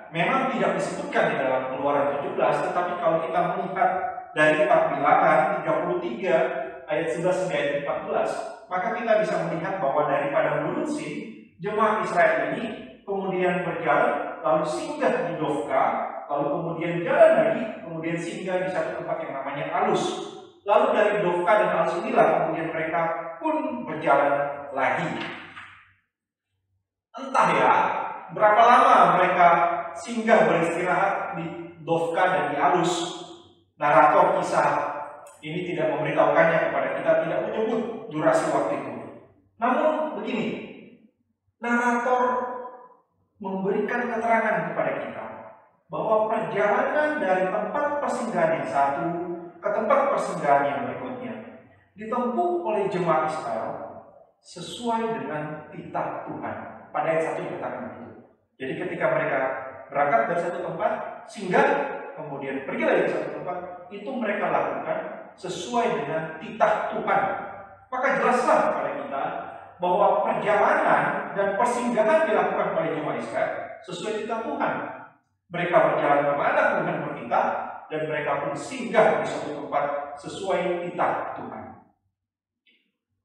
memang 0.09 0.49
tidak 0.57 0.81
disebutkan 0.81 1.33
di 1.33 1.37
dalam 1.37 1.69
keluaran 1.69 2.17
17, 2.25 2.65
tetapi 2.73 2.93
kalau 2.97 3.19
kita 3.29 3.41
melihat 3.53 3.91
dari 4.33 4.65
4 4.65 4.93
bilangan 4.97 5.39
33 5.61 6.89
ayat 6.89 7.07
11 7.13 7.45
sampai 7.45 7.57
ayat 7.61 7.75
14, 7.85 8.69
maka 8.73 8.89
kita 8.97 9.13
bisa 9.21 9.35
melihat 9.47 9.75
bahwa 9.79 10.09
dari 10.09 10.33
padang 10.33 10.65
gurun 10.65 10.89
Sin, 10.89 11.45
jemaah 11.61 12.01
Israel 12.01 12.57
ini 12.57 12.65
kemudian 13.05 13.63
berjalan 13.63 14.41
lalu 14.41 14.65
singgah 14.65 15.29
di 15.29 15.33
Dovka, 15.37 15.85
lalu 16.29 16.47
kemudian 16.61 16.93
jalan 17.05 17.33
lagi, 17.41 17.65
kemudian 17.85 18.17
singgah 18.17 18.65
di 18.65 18.71
satu 18.73 19.01
tempat 19.01 19.17
yang 19.25 19.33
namanya 19.41 19.65
Alus. 19.73 20.05
Lalu 20.65 20.87
dari 20.97 21.15
Dovka 21.21 21.53
dan 21.61 21.71
Alus 21.85 21.95
inilah 22.01 22.27
kemudian 22.41 22.69
mereka 22.73 23.01
pun 23.41 23.85
berjalan 23.85 24.64
lagi. 24.75 25.11
Entah 27.15 27.49
ya, 27.55 27.73
berapa 28.35 28.63
lama 28.63 28.97
mereka 29.17 29.49
singgah 29.95 30.51
beristirahat 30.51 31.39
di 31.39 31.45
Dovka 31.87 32.25
dan 32.27 32.45
di 32.51 32.57
Alus. 32.59 33.23
Narator 33.79 34.39
kisah 34.39 34.71
ini 35.43 35.67
tidak 35.71 35.95
memberitahukannya 35.95 36.71
kepada 36.71 36.89
kita, 36.99 37.11
tidak 37.27 37.39
menyebut 37.47 38.11
durasi 38.11 38.51
waktu 38.51 38.75
itu. 38.83 38.93
Namun 39.59 40.19
begini, 40.19 40.47
narator 41.63 42.23
memberikan 43.39 44.09
keterangan 44.09 44.73
kepada 44.73 44.93
kita 45.05 45.27
bahwa 45.93 46.33
perjalanan 46.33 47.21
dari 47.21 47.45
tempat 47.53 47.87
persinggahan 48.01 48.53
yang 48.63 48.69
satu 48.69 49.07
ke 49.61 49.69
tempat 49.69 50.01
persinggahan 50.17 50.65
yang 50.65 50.81
berikutnya 50.89 51.35
ditempuh 51.95 52.51
oleh 52.65 52.89
jemaat 52.89 53.31
Israel 53.31 53.84
sesuai 54.45 55.25
dengan 55.25 55.73
titah 55.73 56.29
Tuhan. 56.29 56.57
Pada 56.93 57.07
ayat 57.11 57.35
1 57.35 57.49
dikatakan 57.49 57.83
itu. 57.97 58.07
Jadi 58.61 58.73
ketika 58.77 59.07
mereka 59.17 59.39
berangkat 59.91 60.21
dari 60.31 60.41
satu 60.45 60.59
tempat, 60.63 60.93
singgah, 61.27 61.67
kemudian 62.15 62.63
pergi 62.69 62.85
lagi 62.87 63.03
ke 63.09 63.11
satu 63.11 63.29
tempat, 63.41 63.59
itu 63.91 64.11
mereka 64.15 64.53
lakukan 64.53 64.99
sesuai 65.35 65.87
dengan 66.05 66.23
titah 66.39 66.95
Tuhan. 66.95 67.23
Maka 67.91 68.07
jelaslah 68.21 68.59
kepada 68.71 68.91
kita 69.01 69.25
bahwa 69.83 70.07
perjalanan 70.23 71.03
dan 71.35 71.49
persinggahan 71.59 72.31
dilakukan 72.31 72.69
oleh 72.79 72.91
jemaat 72.95 73.19
Israel 73.19 73.53
sesuai 73.83 74.23
titah 74.23 74.41
Tuhan. 74.47 74.73
Mereka 75.51 75.77
berjalan 75.77 76.21
ke 76.31 76.35
mana 76.39 76.63
Tuhan 76.79 76.97
bertitah 77.03 77.47
dan 77.91 78.01
mereka 78.07 78.33
pun 78.47 78.53
singgah 78.55 79.23
di 79.23 79.27
suatu 79.27 79.67
tempat 79.67 80.15
sesuai 80.19 80.87
titah 80.87 81.35
Tuhan. 81.39 81.74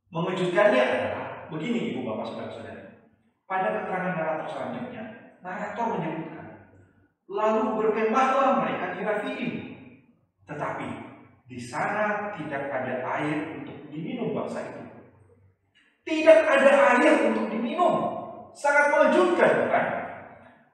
Mengejutkannya 0.10 0.82
adalah 0.82 1.26
begini 1.54 1.94
ibu 1.94 2.02
bapak 2.02 2.34
saudara-saudara. 2.34 3.14
Pada 3.46 3.68
keterangan 3.78 4.14
narator 4.18 4.48
selanjutnya, 4.50 5.04
narator 5.46 5.86
menyebutkan, 5.98 6.46
lalu 7.30 7.62
berkemahlah 7.78 8.58
mereka 8.66 8.98
di 8.98 9.02
Rafidim. 9.06 9.54
Tetapi 10.50 10.90
di 11.46 11.60
sana 11.62 12.34
tidak 12.34 12.74
ada 12.74 13.06
air 13.22 13.62
untuk 13.62 13.86
diminum 13.94 14.34
bangsa 14.34 14.66
itu. 14.66 14.82
Tidak 16.10 16.40
ada 16.42 16.72
air 16.98 17.30
untuk 17.30 17.46
diminum. 17.54 18.18
Sangat 18.58 18.90
mengejutkan, 18.90 19.70
bukan? 19.70 19.86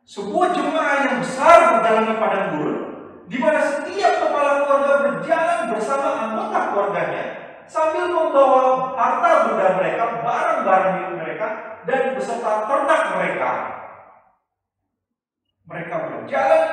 Sebuah 0.08 0.56
jemaah 0.56 1.12
yang 1.12 1.18
besar 1.20 1.76
berjalan 1.76 2.08
di 2.08 2.16
padang 2.16 2.48
gurun, 2.56 2.80
di 3.28 3.36
mana 3.36 3.60
setiap 3.60 4.14
kepala 4.16 4.64
keluarga 4.64 4.96
berjalan 5.04 5.60
bersama 5.76 6.08
anggota 6.24 6.60
keluarganya 6.72 7.45
sambil 7.66 8.10
membawa 8.10 8.94
harta 8.94 9.30
benda 9.50 9.68
mereka, 9.78 10.04
barang-barang 10.22 10.92
milik 10.96 11.14
mereka, 11.22 11.48
dan 11.86 12.02
beserta 12.18 12.66
ternak 12.70 13.02
mereka. 13.18 13.52
Mereka 15.66 15.96
berjalan 15.98 16.64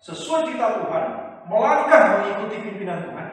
sesuai 0.00 0.52
cita 0.52 0.66
Tuhan, 0.80 1.04
melangkah 1.48 2.00
mengikuti 2.16 2.56
pimpinan 2.64 3.04
Tuhan, 3.08 3.28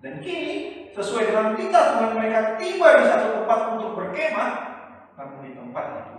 dan 0.00 0.14
kini 0.22 0.54
sesuai 0.94 1.30
dengan 1.30 1.54
cita 1.58 1.80
Tuhan 1.96 2.12
mereka 2.14 2.58
tiba 2.58 2.88
di 2.98 3.04
satu 3.10 3.26
tempat 3.42 3.60
untuk 3.78 3.90
berkemah, 3.98 4.52
namun 5.18 5.46
di 5.46 5.52
tempat 5.54 5.84
itu 5.98 6.18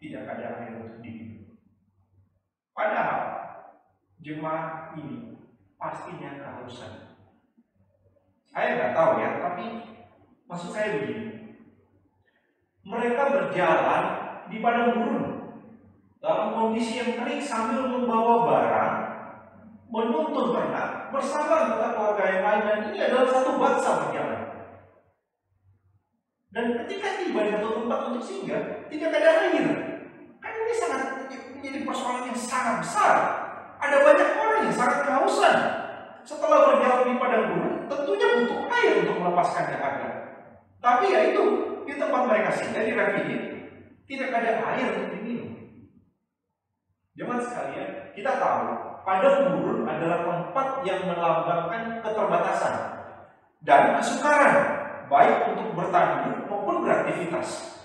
tidak 0.00 0.24
ada 0.36 0.46
air 0.64 0.72
untuk 0.80 0.98
diminum. 1.04 1.56
Padahal 2.72 3.20
jemaah 4.24 4.96
ini 4.96 5.36
pastinya 5.76 6.40
kehausan. 6.40 7.09
Saya 8.50 8.68
nggak 8.74 8.94
tahu 8.98 9.12
ya, 9.22 9.30
tapi 9.38 9.64
maksud 10.50 10.70
saya 10.74 10.98
begini. 10.98 11.26
Mereka 12.82 13.22
berjalan 13.30 14.02
di 14.50 14.56
padang 14.58 14.90
gurun 14.98 15.26
dalam 16.18 16.52
kondisi 16.52 16.98
yang 16.98 17.14
kering 17.16 17.40
sambil 17.40 17.86
membawa 17.86 18.44
barang, 18.44 18.94
menuntun 19.88 20.52
ternak 20.52 21.08
bersama 21.14 21.66
anggota 21.66 21.88
keluarga 21.96 22.24
yang 22.26 22.42
lain 22.44 22.62
dan 22.66 22.78
ini 22.90 22.98
adalah 23.00 23.26
satu 23.30 23.50
bangsa 23.56 23.90
berjalan. 24.04 24.42
Dan 26.50 26.64
ketika 26.82 27.22
tiba 27.22 27.40
di 27.46 27.50
satu 27.54 27.68
tempat 27.78 28.00
untuk 28.10 28.24
singgah, 28.26 28.90
tidak 28.90 29.14
ada 29.22 29.30
air. 29.46 29.66
Kan 30.42 30.52
ini 30.66 30.74
sangat 30.74 31.30
menjadi 31.54 31.86
persoalan 31.86 32.26
yang 32.26 32.38
sangat 32.38 32.82
besar. 32.82 33.14
Ada 33.78 33.96
banyak 34.02 34.30
orang 34.34 34.60
yang 34.66 34.74
sangat 34.74 34.98
kehausan. 35.06 35.56
Setelah 36.26 36.58
berjalan 36.68 37.06
di 37.06 37.14
padang 37.22 37.44
gurun, 37.54 37.69
tentunya 37.90 38.26
butuh 38.38 38.60
air 38.70 38.92
untuk 39.02 39.16
melepaskan 39.18 39.74
dahaga. 39.74 40.08
Tapi 40.80 41.04
ya 41.12 41.20
itu, 41.34 41.44
di 41.84 41.94
tempat 41.98 42.22
mereka 42.30 42.50
singgah 42.54 42.86
di 42.86 42.92
Rafidim, 42.94 43.42
tidak 44.06 44.30
ada 44.32 44.52
air 44.72 44.86
untuk 44.96 45.08
diminum. 45.18 45.50
Jemaat 47.18 47.42
sekalian, 47.50 47.88
kita 48.14 48.32
tahu 48.38 48.62
padang 49.04 49.58
gurun 49.58 49.84
adalah 49.84 50.24
tempat 50.24 50.68
yang 50.86 51.04
melambangkan 51.04 52.00
keterbatasan 52.00 52.74
dan 53.60 54.00
kesukaran, 54.00 54.56
baik 55.10 55.52
untuk 55.52 55.76
bertani 55.76 56.48
maupun 56.48 56.86
beraktivitas. 56.86 57.76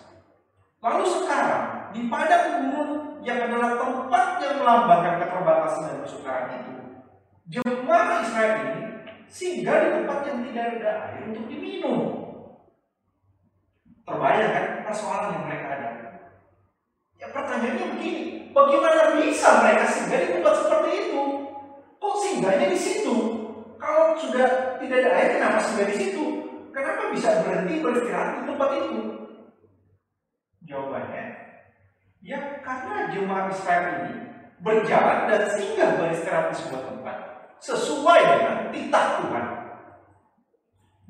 Lalu 0.79 1.03
sekarang 1.03 1.91
di 1.91 2.07
padang 2.07 2.69
gurun 2.69 2.91
yang 3.25 3.41
adalah 3.43 3.75
tempat 3.75 4.25
yang 4.39 4.55
melambangkan 4.61 5.15
keterbatasan 5.25 5.83
dan 5.89 5.97
kesukaran 6.05 6.47
itu, 6.61 6.73
jemaah 7.59 8.23
Israel 8.23 8.55
ini 8.63 8.94
singgah 9.35 9.77
di 9.83 9.89
tempat 9.99 10.19
yang 10.31 10.39
tidak 10.47 10.65
ada 10.79 10.91
air 11.11 11.21
untuk 11.27 11.51
diminum. 11.51 11.99
Terbayang 14.07 14.51
kan 14.55 14.65
persoalan 14.87 15.35
yang 15.35 15.43
mereka 15.51 15.67
ada? 15.75 15.89
Ya 17.19 17.27
pertanyaannya 17.35 17.99
begini, 17.99 18.23
bagaimana 18.55 19.19
bisa 19.19 19.59
mereka 19.59 19.91
singgah 19.91 20.19
di 20.23 20.29
tempat 20.39 20.53
seperti 20.55 20.89
itu? 21.03 21.23
Kok 21.99 22.15
singgahnya 22.23 22.67
di 22.71 22.79
situ? 22.79 23.15
Kalau 23.75 24.15
sudah 24.15 24.79
tidak 24.79 24.97
ada 25.03 25.11
air, 25.19 25.29
kenapa 25.35 25.59
singgah 25.59 25.87
di 25.91 25.95
situ? 25.99 26.23
Kenapa 26.71 27.11
bisa 27.11 27.43
berhenti 27.43 27.83
beristirahat 27.83 28.39
di 28.39 28.43
tempat 28.47 28.69
itu? 28.71 28.99
Jawabannya, 30.65 31.25
ya 32.23 32.39
karena 32.63 33.11
jemaah 33.11 33.51
Israel 33.51 33.85
ini 33.99 34.13
berjalan 34.63 35.27
dan 35.27 35.43
singgah 35.51 35.99
beristirahat 35.99 36.49
di 36.49 36.55
sebuah 36.57 36.83
tempat 36.89 37.24
sesuai 37.59 38.19
dengan 38.23 38.55
titah 38.69 39.07
Tuhan. 39.21 39.45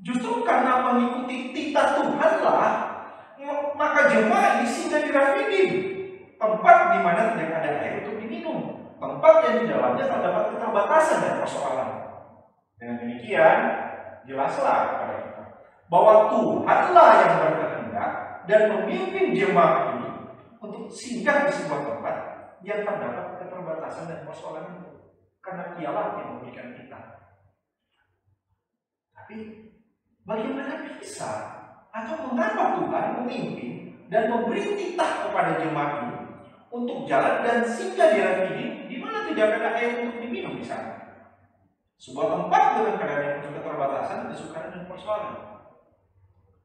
Justru 0.05 0.45
karena 0.45 0.85
mengikuti 0.85 1.55
titah 1.55 1.97
Tuhanlah, 1.97 2.69
maka 3.75 3.99
jemaah 4.09 4.61
ini 4.61 4.67
singgah 4.69 5.01
di 5.01 5.09
Rafidim, 5.11 5.69
tempat 6.37 6.77
di 6.95 6.99
mana 7.01 7.33
tidak 7.33 7.57
ada 7.63 7.71
air 7.81 7.93
untuk 8.05 8.21
diminum, 8.21 8.59
tempat 9.01 9.33
yang 9.49 9.55
di 9.61 9.65
dalamnya 9.71 10.05
terdapat 10.05 10.43
keterbatasan 10.53 11.17
dan 11.25 11.33
persoalan. 11.41 11.89
Dengan 12.75 12.95
demikian, 13.01 13.57
jelaslah 14.27 14.77
kepada 14.93 15.15
kita 15.21 15.43
bahwa 15.87 16.13
Tuhanlah 16.33 17.09
yang 17.21 17.33
berkehendak 17.39 18.11
dan 18.49 18.61
memimpin 18.73 19.25
jemaah 19.37 19.95
ini 19.95 20.09
untuk 20.61 20.89
singgah 20.89 21.45
di 21.45 21.51
sebuah 21.53 21.81
tempat 21.85 22.15
yang 22.65 22.81
terdapat 22.81 23.37
keterbatasan 23.41 24.09
dan 24.09 24.19
persoalan 24.25 24.65
itu. 24.81 24.84
Karena 25.45 25.77
dialah 25.77 26.17
yang 26.17 26.29
memberikan 26.33 26.73
kita. 26.73 26.99
Tapi 29.13 29.35
bagaimana 30.25 30.97
bisa 30.97 31.31
atau 31.93 32.27
mengapa 32.27 32.81
Tuhan 32.81 33.05
memimpin 33.21 33.73
dan 34.09 34.33
memberi 34.33 34.73
titah 34.73 35.29
kepada 35.29 35.61
jemaat 35.61 35.91
ini 36.01 36.17
untuk 36.73 37.05
jalan 37.05 37.45
dan 37.45 37.61
singgah 37.63 38.09
di 38.11 38.19
ini 38.57 38.65
di 38.89 38.97
mana 38.97 39.29
tidak 39.29 39.61
ada 39.61 39.69
air 39.77 40.01
untuk 40.03 40.17
diminum 40.19 40.57
di 40.57 40.65
sana. 40.65 40.97
Sebuah 41.95 42.27
tempat 42.27 42.63
dengan 42.77 42.95
keadaan 42.99 43.23
yang 43.23 43.37
penuh 43.39 43.53
keterbatasan, 43.61 44.27
kesukaran 44.29 44.73
dan 44.75 44.83
persoalan. 44.83 45.35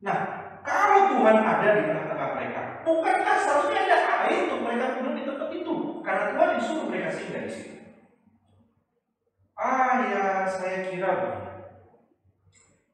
Nah, 0.00 0.18
kalau 0.60 1.16
Tuhan 1.16 1.36
ada 1.40 1.68
di 1.78 1.82
tengah-tengah 1.86 2.28
mereka, 2.34 2.60
bukankah 2.82 3.36
seharusnya 3.38 3.80
ada 3.86 3.98
air 4.26 4.48
untuk 4.50 4.60
mereka 4.66 4.98
minum 4.98 5.14
di 5.16 5.24
tempat 5.24 5.48
itu? 5.54 5.74
Karena 6.02 6.22
Tuhan 6.34 6.50
disuruh 6.58 6.86
mereka 6.90 7.08
singgah 7.14 7.42
di 7.46 7.52
situ. 7.52 7.79
Ah 9.60 10.08
ya, 10.08 10.48
saya 10.48 10.88
kira 10.88 11.12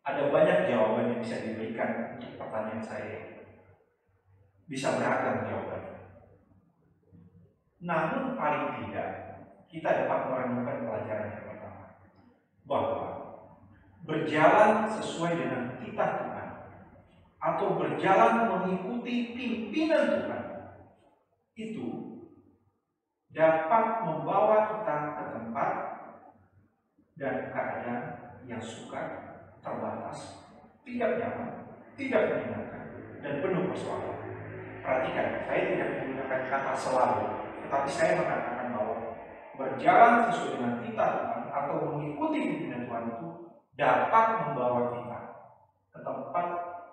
ada 0.03 0.23
banyak 0.35 0.67
jawaban 0.67 1.15
yang 1.15 1.23
bisa 1.23 1.47
diberikan 1.47 2.19
untuk 2.19 2.35
pertanyaan 2.35 2.83
saya. 2.83 3.47
Bisa 4.67 4.99
beragam 4.99 5.47
jawabannya. 5.47 5.95
Namun 7.87 8.35
paling 8.35 8.83
tidak 8.83 9.11
kita 9.71 9.89
dapat 9.95 10.21
merenungkan 10.27 10.91
pelajaran 10.91 11.39
yang 11.39 11.47
pertama 11.55 11.87
bahwa 12.67 13.07
berjalan 14.03 14.91
sesuai 14.91 15.39
dengan 15.39 15.63
titah 15.79 16.11
Tuhan 16.19 16.49
atau 17.39 17.79
berjalan 17.79 18.35
mengikuti 18.51 19.39
pimpinan 19.39 20.19
Tuhan 20.19 20.45
itu 21.55 21.89
dapat 23.31 24.03
membawa 24.03 24.67
kita 24.75 24.97
ke 25.15 25.25
tempat 25.31 25.86
dan 27.17 27.49
keadaan 27.49 28.03
yang 28.45 28.61
suka 28.61 29.01
terbatas, 29.65 30.45
tidak 30.85 31.19
nyaman, 31.19 31.51
tidak 31.97 32.23
menyenangkan, 32.31 32.85
dan 33.25 33.33
penuh 33.41 33.65
persoalan. 33.73 34.17
Perhatikan, 34.85 35.27
saya 35.49 35.63
tidak 35.75 35.89
menggunakan 35.99 36.41
kata 36.47 36.73
selalu, 36.79 37.25
tetapi 37.67 37.89
saya 37.91 38.13
mengatakan 38.23 38.67
bahwa 38.71 38.97
berjalan 39.57 40.31
sesuai 40.31 40.53
dengan 40.61 40.75
titah 40.85 41.13
atau 41.51 41.77
mengikuti 41.97 42.39
pimpinan 42.45 42.87
Tuhan 42.87 43.05
itu 43.17 43.29
dapat 43.75 44.27
membawa 44.47 44.93
kita 44.95 45.21
ke 45.91 45.99
tempat 46.05 46.47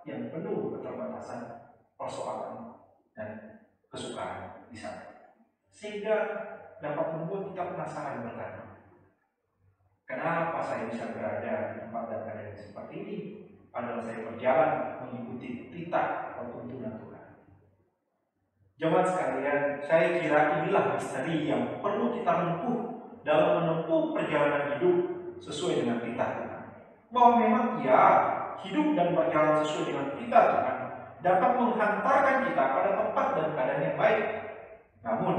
yang 0.07 0.31
penuh 0.31 0.73
keterbatasan 0.73 1.69
persoalan 1.99 2.81
dan 3.13 3.59
kesukaan 3.91 4.65
di 4.71 4.77
sana. 4.79 5.29
Sehingga 5.69 6.17
dapat 6.79 7.07
membuat 7.13 7.53
kita 7.53 7.63
penasaran 7.75 8.25
bertanya, 8.25 8.72
kenapa 10.07 10.59
saya 10.59 10.89
bisa 10.91 11.11
berada 11.15 11.73
di 11.73 11.77
tempat 11.83 12.03
dan 12.11 12.19
keadaan 12.27 12.55
seperti 12.55 12.93
ini? 12.99 13.17
Padahal 13.73 14.05
saya 14.05 14.19
berjalan 14.29 14.71
mengikuti 15.01 15.73
titah 15.73 16.37
atau 16.37 16.53
tuntunan 16.53 17.01
Tuhan. 17.01 17.25
Jemaat 18.77 19.07
sekalian, 19.09 19.59
saya 19.81 20.21
kira 20.21 20.39
inilah 20.61 20.93
misteri 20.93 21.49
yang 21.49 21.81
perlu 21.81 22.13
kita 22.13 22.31
menempuh 22.31 22.79
dalam 23.25 23.63
menempuh 23.63 24.13
perjalanan 24.13 24.77
hidup 24.77 24.97
sesuai 25.41 25.81
dengan 25.81 25.97
titah 26.05 26.29
Tuhan. 26.37 26.63
Bahwa 27.09 27.31
memang 27.41 27.65
ya, 27.81 28.01
hidup 28.61 28.93
dan 28.93 29.17
berjalan 29.17 29.65
sesuai 29.65 29.85
dengan 29.89 30.07
titah 30.21 30.45
Tuhan 30.53 30.77
dapat 31.23 31.51
menghantarkan 31.55 32.37
kita 32.51 32.63
pada 32.75 32.91
tempat 32.99 33.27
dan 33.39 33.47
keadaan 33.55 33.85
yang 33.89 33.97
baik. 33.97 34.25
Namun, 35.01 35.35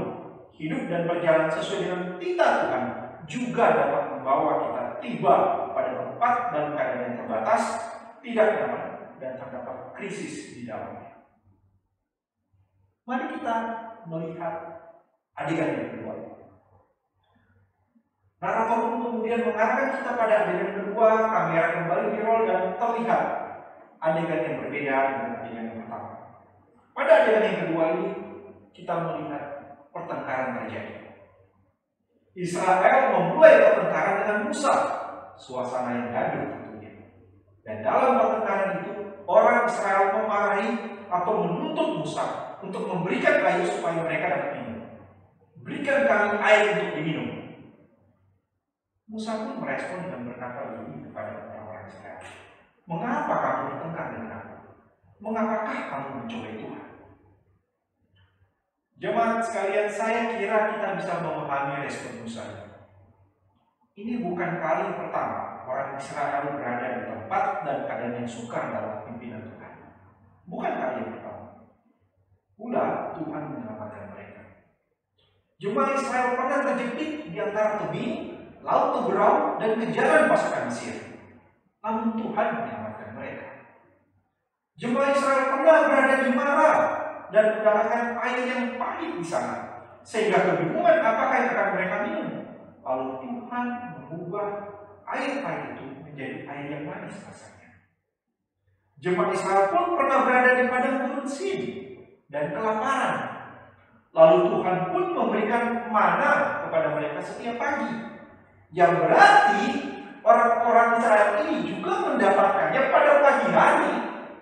hidup 0.57 0.81
dan 0.91 1.01
berjalan 1.07 1.47
sesuai 1.53 1.79
dengan 1.87 2.01
titah 2.19 2.51
Tuhan 2.65 3.04
juga 3.25 3.73
dapat 3.73 4.03
membawa 4.15 4.51
kita 4.69 4.83
tiba 5.01 5.33
pada 5.73 5.91
tempat 5.97 6.33
dan 6.53 6.65
keadaan 6.73 7.03
yang 7.05 7.15
terbatas, 7.21 7.63
tidak 8.21 8.47
nyaman, 8.57 8.83
dan 9.21 9.31
terdapat 9.37 9.75
krisis 9.97 10.55
di 10.57 10.65
dalamnya. 10.65 11.25
Mari 13.05 13.25
kita 13.37 13.55
melihat 14.09 14.55
adegan 15.37 15.77
yang 15.77 15.89
kedua. 15.93 16.13
Narator 18.41 18.77
pun 18.77 19.01
kemudian 19.01 19.41
mengarahkan 19.45 20.01
kita 20.01 20.11
pada 20.17 20.35
adegan 20.45 20.71
kedua, 20.81 21.09
kamera 21.29 21.65
kembali 21.81 22.07
di 22.13 22.19
roll 22.21 22.45
dan 22.45 22.77
terlihat 22.77 23.23
adegan 24.01 24.41
yang 24.45 24.55
berbeda 24.61 24.95
dengan 25.09 25.31
adegan 25.41 25.65
yang 25.69 25.79
pertama. 25.85 26.09
Pada 26.93 27.11
adegan 27.21 27.45
yang 27.45 27.59
kedua 27.65 27.83
ini, 27.93 28.07
kita 28.73 28.93
melihat 29.05 29.43
pertengkaran 29.93 30.61
terjadi. 30.61 31.04
Israel 32.35 33.15
memulai 33.15 33.63
pertengkaran 33.63 34.15
dengan 34.27 34.37
Musa, 34.51 34.73
suasana 35.39 35.95
yang 35.95 36.09
gaduh 36.11 36.43
tentunya. 36.51 36.91
Dan 37.63 37.79
dalam 37.79 38.19
pertengkaran 38.19 38.83
itu, 38.83 38.91
orang 39.23 39.63
Israel 39.71 40.19
memarahi 40.19 40.69
atau 41.07 41.33
menuntut 41.47 42.03
Musa 42.03 42.25
untuk 42.59 42.83
memberikan 42.91 43.39
air 43.39 43.63
supaya 43.63 44.03
mereka 44.03 44.25
dapat 44.35 44.51
minum. 44.59 44.83
Berikan 45.63 46.03
kami 46.03 46.35
air 46.43 46.75
untuk 46.75 46.91
diminum. 46.99 47.29
Musa 49.07 49.31
pun 49.39 49.63
merespon 49.63 50.03
dengan 50.03 50.27
berkata 50.27 50.59
begini 50.75 51.07
kepada 51.07 51.55
orang-orang 51.55 51.87
Israel. 51.87 52.19
Mengapa 52.83 53.33
kamu 53.33 53.61
bertengkar 53.71 54.05
dengan 54.11 54.31
aku? 54.43 54.55
Mengapakah 55.23 55.77
kamu 55.87 56.07
mencobai 56.19 56.55
Tuhan? 56.59 56.84
Jemaat 58.95 59.43
sekalian, 59.43 59.91
saya 59.91 60.39
kira 60.39 60.71
kita 60.71 60.95
bisa 60.95 61.19
memahami 61.19 61.83
respon 61.83 62.23
Musa. 62.23 62.43
Ini 63.95 64.23
bukan 64.23 64.59
kali 64.63 64.95
pertama 64.95 65.67
orang 65.67 65.99
Israel 65.99 66.55
berada 66.55 66.87
di 66.99 67.01
tempat 67.03 67.45
dan 67.67 67.77
keadaan 67.83 68.23
yang 68.23 68.27
sukar 68.27 68.71
dalam 68.71 69.03
pimpinan 69.03 69.43
Tuhan. 69.51 69.73
Bukan 70.47 70.71
kali 70.79 70.95
yang 71.03 71.11
pertama. 71.19 71.43
Pula 72.55 72.83
Tuhan 73.19 73.43
menyelamatkan 73.51 74.15
mereka. 74.15 74.41
Jemaat 75.59 75.99
Israel 75.99 76.39
pernah 76.39 76.59
terjepit 76.63 77.11
di 77.35 77.37
antara 77.39 77.83
tebing, 77.83 78.13
laut 78.63 78.95
Teberau, 78.95 79.59
dan 79.59 79.75
kejaran 79.75 80.31
pasukan 80.31 80.71
Mesir. 80.71 80.95
Namun 81.83 82.15
Tuhan 82.15 82.47
menyelamatkan 82.63 83.09
mereka. 83.11 83.47
Jemaat 84.79 85.19
Israel 85.19 85.45
pernah 85.51 85.77
berada 85.91 86.15
di 86.23 86.31
Mara 86.31 86.55
dan 87.33 87.61
mendapatkan 87.61 88.19
air 88.21 88.41
yang 88.45 88.63
pahit 88.77 89.11
di 89.17 89.25
sana. 89.25 89.85
Sehingga 90.05 90.37
kebingungan 90.45 91.01
apakah 91.01 91.37
yang 91.41 91.49
akan 91.53 91.69
mereka 91.73 91.95
minum. 92.05 92.29
Lalu 92.85 93.07
Tuhan 93.25 93.65
mengubah 93.97 94.47
air 95.09 95.41
pahit 95.41 95.65
itu 95.73 95.85
menjadi 96.05 96.37
air 96.45 96.65
yang 96.69 96.83
manis 96.85 97.17
rasanya. 97.25 97.69
Jemaat 99.01 99.33
Israel 99.33 99.73
pun 99.73 99.97
pernah 99.97 100.23
berada 100.23 100.51
di 100.61 100.65
padang 100.69 100.97
gurun 101.03 101.27
Sin 101.27 101.61
dan 102.29 102.53
kelaparan. 102.53 103.35
Lalu 104.15 104.37
Tuhan 104.47 104.77
pun 104.95 105.03
memberikan 105.11 105.91
mana 105.91 106.63
kepada 106.63 106.95
mereka 106.95 107.19
setiap 107.19 107.59
pagi. 107.59 107.91
Yang 108.71 108.91
berarti 109.03 109.63
orang-orang 110.23 110.89
Israel 111.03 111.29
ini 111.43 111.55
juga 111.67 111.93
mendapatkannya 112.11 112.81
pada 112.89 113.11
pagi 113.19 113.47
hari 113.51 113.93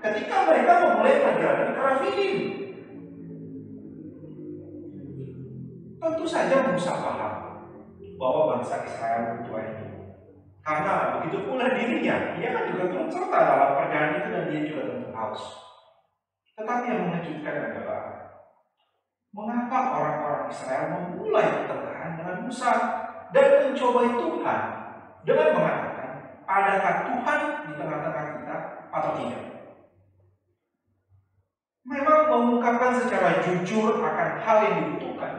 ketika 0.04 0.36
mereka 0.46 0.72
memulai 0.84 1.16
perjalanan 1.26 1.70
ke 1.74 1.82
Rafidim. 1.82 2.36
Tentu 6.04 6.28
saja 6.28 6.68
Musa 6.68 7.00
paham 7.00 7.64
bahwa 8.20 8.42
bangsa 8.52 8.84
Israel 8.84 9.40
butuh 9.40 9.56
air 9.56 9.88
Karena 10.60 11.16
begitu 11.16 11.48
pula 11.48 11.72
dirinya, 11.72 12.36
dia 12.36 12.52
kan 12.52 12.68
juga 12.68 12.92
turut 12.92 13.08
serta 13.08 13.40
dalam 13.40 13.72
perjalanan 13.80 14.20
itu 14.20 14.28
dan 14.32 14.44
dia 14.52 14.62
juga 14.68 14.82
tentu 14.92 15.10
haus. 15.16 15.44
Tetapi 16.60 16.86
yang 16.92 17.02
mengejutkan 17.08 17.56
adalah 17.72 18.04
mengapa 19.32 19.80
orang-orang 19.96 20.44
Israel 20.52 20.86
memulai 20.92 21.64
pertengkaran 21.64 22.20
dengan 22.20 22.38
Musa 22.48 22.72
dan 23.32 23.48
mencobai 23.64 24.12
Tuhan 24.12 24.62
dengan 25.24 25.50
mengatakan, 25.56 26.12
adakah 26.48 26.96
Tuhan 27.08 27.40
di 27.64 27.74
tengah-tengah 27.80 28.26
kita 28.40 28.56
atau 28.92 29.12
tidak? 29.20 29.44
Memang 31.84 32.20
mengungkapkan 32.32 32.92
secara 33.04 33.44
jujur 33.44 34.00
akan 34.00 34.30
hal 34.40 34.58
yang 34.64 34.76
dibutuhkan 34.80 35.33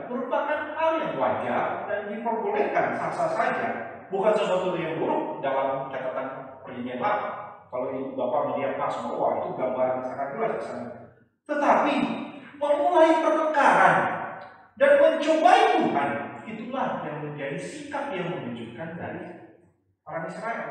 wajar 1.25 1.89
dan 1.89 2.13
diperbolehkan 2.13 2.93
sah-sah 3.01 3.33
saja, 3.33 3.69
bukan 4.13 4.37
sesuatu 4.37 4.77
yang 4.77 5.01
buruk 5.01 5.41
dalam 5.41 5.89
catatan 5.89 6.61
perjanjian 6.61 7.01
lama. 7.01 7.29
Kalau 7.73 7.91
Bapak 8.15 8.55
melihat 8.55 8.79
Mazmur, 8.79 9.19
wah 9.19 9.33
itu 9.43 9.51
gambaran 9.59 9.99
sangat 10.07 10.29
jelas. 10.37 10.63
Tetapi 11.49 11.95
memulai 12.55 13.19
pertengkaran 13.19 13.97
dan 14.79 14.91
mencobai 15.03 15.63
Tuhan 15.75 16.11
itulah 16.47 17.03
yang 17.03 17.19
menjadi 17.27 17.59
sikap 17.59 18.15
yang 18.15 18.31
menunjukkan 18.31 18.89
dari 18.95 19.23
orang 20.07 20.25
Israel. 20.31 20.71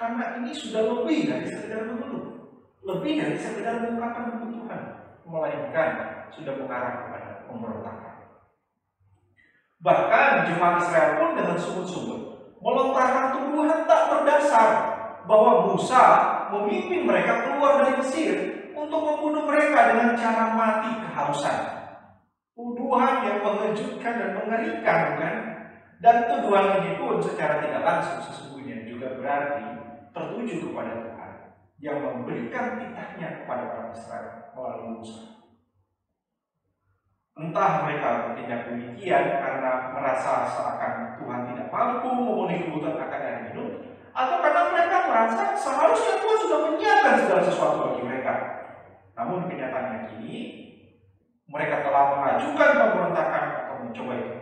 Karena 0.00 0.40
ini 0.40 0.56
sudah 0.56 0.80
lebih 0.80 1.28
dari 1.28 1.44
sekedar 1.44 1.84
mengeluh, 1.84 2.56
lebih 2.88 3.20
dari 3.20 3.36
sekedar 3.36 3.84
mengungkapkan 3.84 4.32
kebutuhan, 4.32 4.82
melainkan 5.28 5.88
sudah 6.32 6.56
mengarah 6.56 7.04
kepada 7.04 7.30
pemberontakan. 7.44 8.09
Bahkan 9.80 10.52
jemaat 10.52 10.84
Israel 10.84 11.10
pun 11.16 11.30
dengan 11.40 11.56
sungguh-sungguh 11.56 12.20
melontarkan 12.60 13.32
tuduhan 13.32 13.88
tak 13.88 14.02
berdasar 14.12 14.68
bahwa 15.24 15.72
Musa 15.72 16.04
memimpin 16.52 17.08
mereka 17.08 17.48
keluar 17.48 17.80
dari 17.80 17.96
Mesir 17.96 18.32
untuk 18.76 19.00
membunuh 19.00 19.48
mereka 19.48 19.96
dengan 19.96 20.12
cara 20.12 20.52
mati 20.52 21.00
kehausan. 21.00 21.58
Tuduhan 22.52 23.24
yang 23.24 23.38
mengejutkan 23.40 24.14
dan 24.20 24.30
mengerikan, 24.36 24.98
bukan? 25.16 25.34
Dan 26.00 26.16
tuduhan 26.28 26.84
ini 26.84 27.00
pun 27.00 27.16
secara 27.20 27.64
tidak 27.64 27.80
langsung 27.80 28.20
sesungguhnya 28.20 28.84
juga 28.84 29.16
berarti 29.16 29.64
tertuju 30.12 30.68
kepada 30.68 30.92
Tuhan 31.08 31.32
yang 31.80 31.96
memberikan 32.04 32.76
titahnya 32.76 33.28
kepada 33.44 33.64
orang 33.72 33.90
Israel 33.96 34.52
melalui 34.52 35.00
Musa. 35.00 35.39
Entah 37.40 37.88
mereka 37.88 38.28
bertindak 38.28 38.68
demikian 38.68 39.40
karena 39.40 39.96
merasa 39.96 40.44
seakan 40.44 41.16
Tuhan 41.16 41.48
tidak 41.48 41.72
mampu 41.72 42.12
memenuhi 42.12 42.68
kebutuhan 42.68 43.00
akan 43.00 43.20
air 43.24 43.38
minum, 43.48 43.80
atau 44.12 44.44
karena 44.44 44.62
mereka 44.68 44.96
merasa 45.08 45.56
seharusnya 45.56 46.20
Tuhan 46.20 46.38
sudah 46.44 46.60
menyiapkan 46.68 47.14
segala 47.24 47.40
sesuatu 47.40 47.76
bagi 47.88 48.02
mereka. 48.04 48.34
Namun 49.16 49.48
kenyataannya 49.48 50.12
kini 50.12 50.36
mereka 51.48 51.80
telah 51.80 52.04
mengajukan 52.20 52.70
pemberontakan 52.76 53.44
atau 53.64 53.74
mencoba 53.88 54.12
itu. 54.20 54.36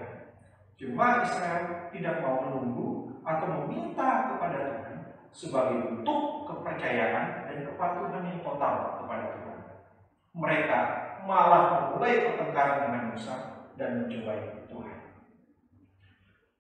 Jemaat 0.79 1.17
Israel 1.23 1.63
tidak 1.95 2.15
mau 2.23 2.43
menunggu 2.51 3.15
atau 3.23 3.47
meminta 3.47 4.35
kepada 4.35 4.59
Tuhan 4.75 4.97
sebagai 5.31 5.79
bentuk 5.87 6.51
kepercayaan 6.51 7.47
dan 7.47 7.59
kepatuhan 7.63 8.27
yang 8.27 8.43
total 8.43 8.99
kepada 9.03 9.25
Tuhan. 9.39 9.59
Mereka 10.35 10.79
malah 11.27 11.91
memulai 11.91 12.29
pertengkaran 12.29 12.79
dengan 12.87 13.05
Musa 13.15 13.37
dan 13.75 14.05
mencobai 14.05 14.69
Tuhan. 14.69 14.99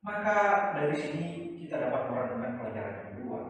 Maka 0.02 0.38
dari 0.78 0.96
sini 0.96 1.28
kita 1.60 1.84
dapat 1.84 2.08
merenungkan 2.08 2.56
pelajaran 2.56 2.94
yang 2.96 3.08
kedua 3.12 3.40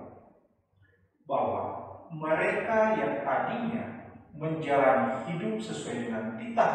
bahwa 1.28 1.62
mereka 2.08 2.96
yang 2.96 3.22
tadinya 3.22 3.84
menjalani 4.32 5.28
hidup 5.28 5.60
sesuai 5.60 6.08
dengan 6.08 6.34
titah 6.40 6.74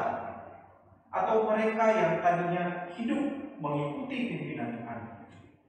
atau 1.10 1.46
mereka 1.50 1.86
yang 1.94 2.14
tadinya 2.22 2.90
hidup 2.94 3.22
mengikuti 3.58 4.18
pimpinan 4.30 4.78
Tuhan 4.78 5.00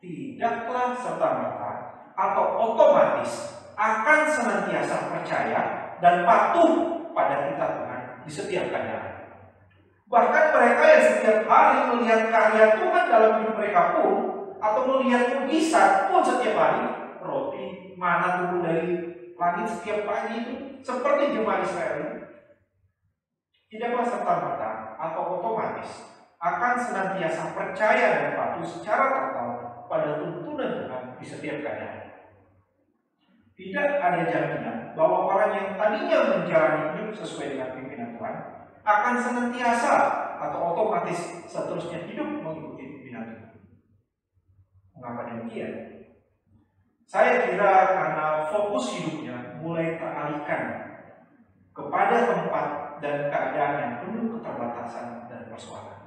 tidaklah 0.05 0.93
serta 1.01 1.29
merta 1.41 1.73
atau 2.13 2.45
otomatis 2.61 3.57
akan 3.75 4.21
senantiasa 4.29 5.11
percaya 5.11 5.61
dan 5.99 6.23
patuh 6.29 7.03
pada 7.17 7.49
titah 7.51 7.71
Tuhan 7.81 7.94
di 8.25 8.33
setiap 8.33 8.73
keadaan. 8.73 9.25
Bahkan 10.09 10.45
mereka 10.53 10.85
yang 10.85 11.05
setiap 11.05 11.39
hari 11.49 11.79
melihat 11.93 12.21
karya 12.29 12.67
Tuhan 12.77 13.05
dalam 13.09 13.33
hidup 13.41 13.55
mereka 13.57 13.83
pun 13.97 14.13
atau 14.61 14.83
melihat 14.89 15.23
mujizat 15.37 16.09
pun 16.09 16.21
setiap 16.25 16.57
hari 16.57 16.85
roti 17.21 17.97
mana 17.97 18.41
turun 18.41 18.61
dari 18.65 18.89
langit 19.37 19.67
setiap 19.69 20.09
pagi 20.09 20.35
itu 20.45 20.55
seperti 20.85 21.37
jemaah 21.37 21.61
Israel 21.65 22.25
tidaklah 23.69 24.07
serta 24.07 24.33
merta 24.39 24.71
atau 25.01 25.23
otomatis 25.41 26.15
akan 26.39 26.75
senantiasa 26.77 27.57
percaya 27.57 28.07
dan 28.21 28.29
patuh 28.37 28.63
secara 28.63 29.05
total 29.11 29.49
pada 29.89 30.21
tuntunan 30.21 30.85
Tuhan 30.85 31.03
di 31.17 31.25
setiap 31.25 31.57
keadaan. 31.65 32.13
Tidak 33.55 33.89
ada 34.03 34.21
jaminan 34.29 34.93
bahwa 34.99 35.31
orang 35.31 35.51
yang 35.57 35.69
tadinya 35.79 36.19
menjalani 36.37 36.83
hidup 36.99 37.15
sesuai 37.17 37.55
dengan 37.55 37.71
Tuhan 38.25 38.41
akan 38.89 39.15
senantiasa 39.21 39.93
atau 40.41 40.73
otomatis 40.73 41.45
seterusnya 41.45 42.09
hidup 42.09 42.41
mengikuti 42.41 42.89
pimpinan 42.89 43.37
Tuhan. 43.37 43.53
Mengapa 44.97 45.29
demikian? 45.29 45.73
Saya 47.05 47.45
kira 47.45 47.93
karena 47.93 48.49
fokus 48.49 48.97
hidupnya 48.97 49.61
mulai 49.61 50.01
teralihkan 50.01 50.63
kepada 51.77 52.17
tempat 52.33 52.67
dan 53.05 53.29
keadaan 53.29 53.77
yang 53.77 53.95
penuh 54.01 54.41
keterbatasan 54.41 55.29
dan 55.29 55.53
persoalan 55.53 56.01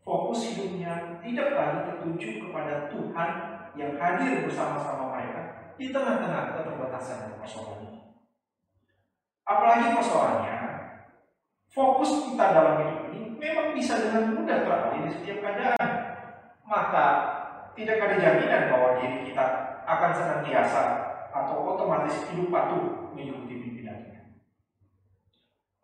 fokus 0.00 0.48
hidupnya 0.48 1.20
tidak 1.20 1.52
lagi 1.52 1.78
tertuju 1.92 2.48
kepada 2.48 2.88
Tuhan 2.88 3.30
yang 3.76 3.92
hadir 4.00 4.48
bersama-sama 4.48 5.12
mereka 5.12 5.40
di 5.76 5.92
tengah-tengah 5.92 6.56
keterbatasan 6.56 7.28
dan 7.28 7.34
persoalan. 7.36 8.16
Apalagi 9.44 9.96
persoalannya, 9.96 10.57
fokus 11.78 12.26
kita 12.26 12.44
dalam 12.50 12.74
hidup 12.82 12.98
ini 13.14 13.38
memang 13.38 13.70
bisa 13.70 14.02
dengan 14.02 14.34
mudah 14.34 14.66
beralih 14.66 15.06
di 15.06 15.10
setiap 15.14 15.38
keadaan. 15.46 15.86
Maka 16.66 17.06
tidak 17.78 18.02
ada 18.02 18.16
jaminan 18.18 18.74
bahwa 18.74 18.98
diri 18.98 19.30
kita 19.30 19.44
akan 19.86 20.10
senantiasa 20.10 20.82
atau 21.30 21.78
otomatis 21.78 22.26
hidup 22.28 22.50
patuh 22.50 23.14
mengikuti 23.14 23.62
pimpinannya. 23.62 24.42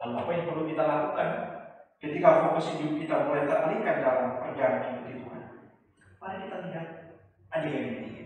Lalu 0.02 0.14
apa 0.18 0.30
yang 0.34 0.44
perlu 0.50 0.62
kita 0.66 0.82
lakukan 0.82 1.28
Ketika 2.04 2.44
fokus 2.44 2.76
hidup 2.76 3.00
kita 3.00 3.16
mulai 3.24 3.48
teralihkan 3.48 4.04
dalam 4.04 4.36
perjalanan 4.36 5.00
mengikuti 5.00 5.24
Tuhan, 5.24 5.42
mari 6.20 6.36
kita 6.44 6.56
lihat 6.68 6.86
adegan 7.48 7.80
yang 7.80 7.96
ketiga. 7.96 8.24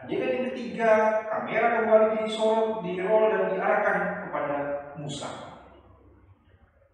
Adegan 0.00 0.30
yang 0.32 0.44
ketiga, 0.48 0.90
kamera 1.28 1.68
kembali 1.76 2.24
disorot, 2.24 2.80
roll 2.80 3.24
dan 3.36 3.52
diarahkan 3.52 3.98
kepada 4.24 4.56
Musa. 4.96 5.43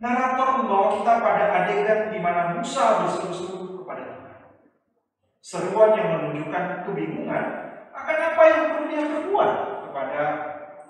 Narator 0.00 0.64
membawa 0.64 0.96
kita 0.96 1.12
pada 1.20 1.44
adegan 1.60 2.08
di 2.08 2.18
mana 2.24 2.56
Musa 2.56 3.04
berseru-seru 3.04 3.84
kepada 3.84 4.16
Tuhan. 4.16 4.38
Seruan 5.44 5.92
yang 5.92 6.08
menunjukkan 6.16 6.88
kebingungan 6.88 7.44
akan 7.92 8.16
apa 8.32 8.42
yang 8.48 8.60
perlu 8.72 8.84
dia 8.88 9.04
perbuat 9.12 9.52
kepada 9.84 10.20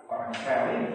orang 0.06 0.30
Israel 0.30 0.66
ini. 0.78 0.90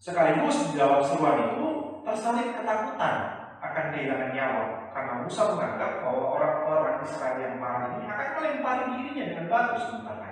Sekaligus 0.00 0.72
di 0.72 0.80
dalam 0.80 1.04
seruan 1.04 1.52
itu 1.52 1.68
tersalib 2.08 2.56
ketakutan 2.56 3.14
akan 3.60 3.84
kehilangan 3.92 4.32
nyawa 4.32 4.64
karena 4.96 5.12
Musa 5.20 5.42
menganggap 5.52 6.00
bahwa 6.00 6.40
orang-orang 6.40 7.04
Israel 7.04 7.36
yang 7.36 7.60
marah 7.60 8.00
ini 8.00 8.08
akan 8.08 8.28
melempari 8.40 8.84
dirinya 8.96 9.24
dengan 9.28 9.46
batu 9.52 9.76
sebentar 9.76 10.16
lagi. 10.16 10.29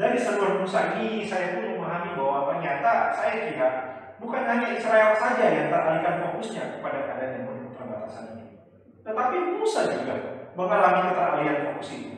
Dari 0.00 0.16
Musa 0.56 0.96
ini 0.96 1.28
saya 1.28 1.60
pun 1.60 1.76
memahami 1.76 2.16
bahwa 2.16 2.48
ternyata 2.48 3.12
saya 3.12 3.52
kira 3.52 3.68
bukan 4.16 4.48
hanya 4.48 4.72
Israel 4.72 5.12
saja 5.12 5.44
yang 5.44 5.68
teralihkan 5.68 6.24
fokusnya 6.24 6.80
kepada 6.80 7.04
keadaan 7.04 7.32
yang 7.36 7.44
penuh 7.44 7.68
keterbatasan 7.76 8.24
ini. 8.32 8.44
Tetapi 9.04 9.36
Musa 9.60 9.92
juga 9.92 10.14
mengalami 10.56 11.12
keteralihan 11.12 11.58
fokus 11.68 11.88
itu. 11.92 12.12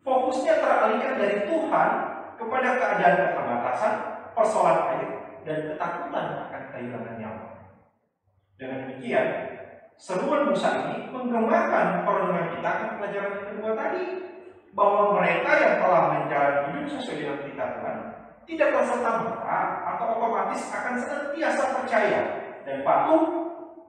Fokusnya 0.00 0.54
teralihkan 0.56 1.14
dari 1.20 1.36
Tuhan 1.44 1.88
kepada 2.40 2.68
keadaan 2.80 3.16
keterbatasan, 3.20 3.94
persoalan 4.32 4.80
air, 4.96 5.08
dan 5.44 5.58
ketakutan 5.68 6.26
akan 6.48 6.62
kehilangan 6.72 7.16
nyawa. 7.20 7.46
Dengan 8.56 8.78
demikian, 8.88 9.28
seruan 10.00 10.48
Musa 10.48 10.68
ini 10.80 11.12
menggemarkan 11.12 12.08
perlindungan 12.08 12.56
kita 12.56 12.68
akan 12.72 12.88
pelajaran 12.96 13.34
kedua 13.52 13.70
tadi 13.76 14.04
bahwa 14.78 15.18
mereka 15.18 15.50
yang 15.58 15.74
telah 15.82 16.02
menjalani 16.14 16.60
hidup 16.70 16.86
sesuai 16.94 17.18
dengan 17.18 17.38
kita 17.42 17.64
Tuhan 17.74 17.96
tidak 18.46 18.68
serta 18.86 19.10
merta 19.26 19.58
atau 19.82 20.06
otomatis 20.14 20.62
akan 20.70 20.94
senantiasa 20.94 21.62
percaya 21.74 22.20
dan 22.62 22.86
patuh 22.86 23.22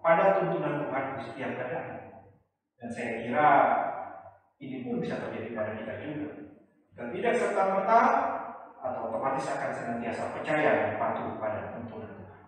pada 0.02 0.42
tuntunan 0.42 0.82
Tuhan 0.82 1.04
di 1.16 1.22
setiap 1.30 1.52
keadaan. 1.56 2.10
Dan 2.82 2.90
saya 2.90 3.22
kira 3.22 3.50
ini 4.58 4.84
pun 4.84 4.98
bisa 4.98 5.22
terjadi 5.22 5.54
pada 5.54 5.72
kita 5.78 5.94
juga. 6.02 6.30
Dan 6.98 7.08
tidak 7.16 7.34
serta 7.38 7.62
merta 7.72 8.00
atau 8.82 9.14
otomatis 9.14 9.48
akan 9.48 9.72
senantiasa 9.72 10.36
percaya 10.36 10.70
dan 10.74 10.92
patuh 10.98 11.38
pada 11.38 11.72
tuntunan 11.78 12.12
Tuhan. 12.18 12.42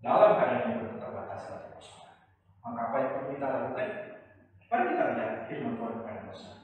Dalam 0.00 0.30
keadaan 0.38 0.64
yang 0.64 0.78
berketerbatasan 0.86 1.52
atau 1.58 1.70
persoalan. 1.76 2.16
Maka 2.62 2.80
apa 2.88 2.96
yang 3.02 3.10
perlu 3.12 3.28
kita 3.34 3.46
lakukan? 3.50 3.90
Mari 4.72 4.84
kita 4.88 5.04
lihat 5.12 5.32
firman 5.50 5.76
Tuhan 5.76 5.92
kepada 6.00 6.20
Musa. 6.24 6.61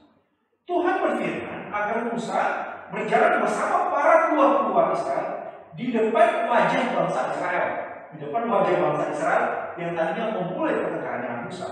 Tuhan 0.69 0.95
berfirman 1.01 1.73
agar 1.73 1.97
Musa 2.13 2.41
berjalan 2.93 3.41
bersama 3.41 3.89
para 3.89 4.29
tua-tua 4.29 4.93
Israel 4.93 5.29
di 5.73 5.89
depan 5.89 6.45
wajah 6.45 6.83
bangsa 6.93 7.33
Israel. 7.33 7.67
Di 8.13 8.17
depan 8.21 8.45
wajah 8.45 8.75
bangsa 8.77 9.05
Israel 9.09 9.45
yang 9.81 9.97
tadinya 9.97 10.37
memulai 10.37 10.77
pertengkaran 10.77 11.49
Musa. 11.49 11.67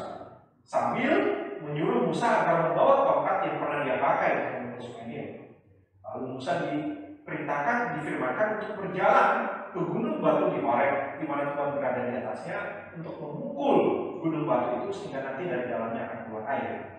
Sambil 0.65 1.13
menyuruh 1.61 2.09
Musa 2.09 2.25
agar 2.25 2.73
membawa 2.73 3.05
tongkat 3.05 3.37
yang 3.45 3.55
pernah 3.61 3.79
dia 3.85 3.97
pakai 4.01 4.33
untuk 4.73 4.97
dia. 5.05 5.53
Lalu 6.01 6.25
Musa 6.33 6.51
diperintahkan, 6.65 8.01
difirmankan 8.01 8.47
untuk 8.57 8.81
berjalan 8.81 9.29
ke 9.69 9.79
gunung 9.79 10.17
batu 10.25 10.49
di 10.49 10.59
Horeb, 10.65 11.21
di 11.21 11.25
mana 11.29 11.53
Tuhan 11.53 11.77
berada 11.77 12.01
di 12.01 12.13
atasnya, 12.17 12.57
untuk 12.97 13.21
memukul 13.21 13.77
gunung 14.25 14.49
batu 14.49 14.81
itu 14.81 14.89
sehingga 14.89 15.21
nanti 15.21 15.45
dari 15.45 15.69
dalamnya 15.69 16.01
akan 16.09 16.19
keluar 16.25 16.43
air. 16.49 16.96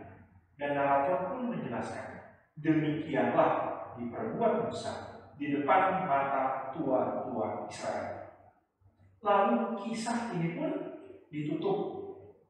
Dan 0.59 0.75
narator 0.75 1.31
pun 1.31 1.55
menjelaskan, 1.55 2.35
demikianlah 2.59 3.51
diperbuat 3.95 4.67
Musa 4.67 4.95
di 5.39 5.55
depan 5.55 6.03
mata 6.03 6.75
tua-tua 6.75 7.71
Israel. 7.71 8.35
Lalu 9.23 9.79
kisah 9.79 10.35
ini 10.35 10.59
pun 10.59 10.71
ditutup 11.31 11.79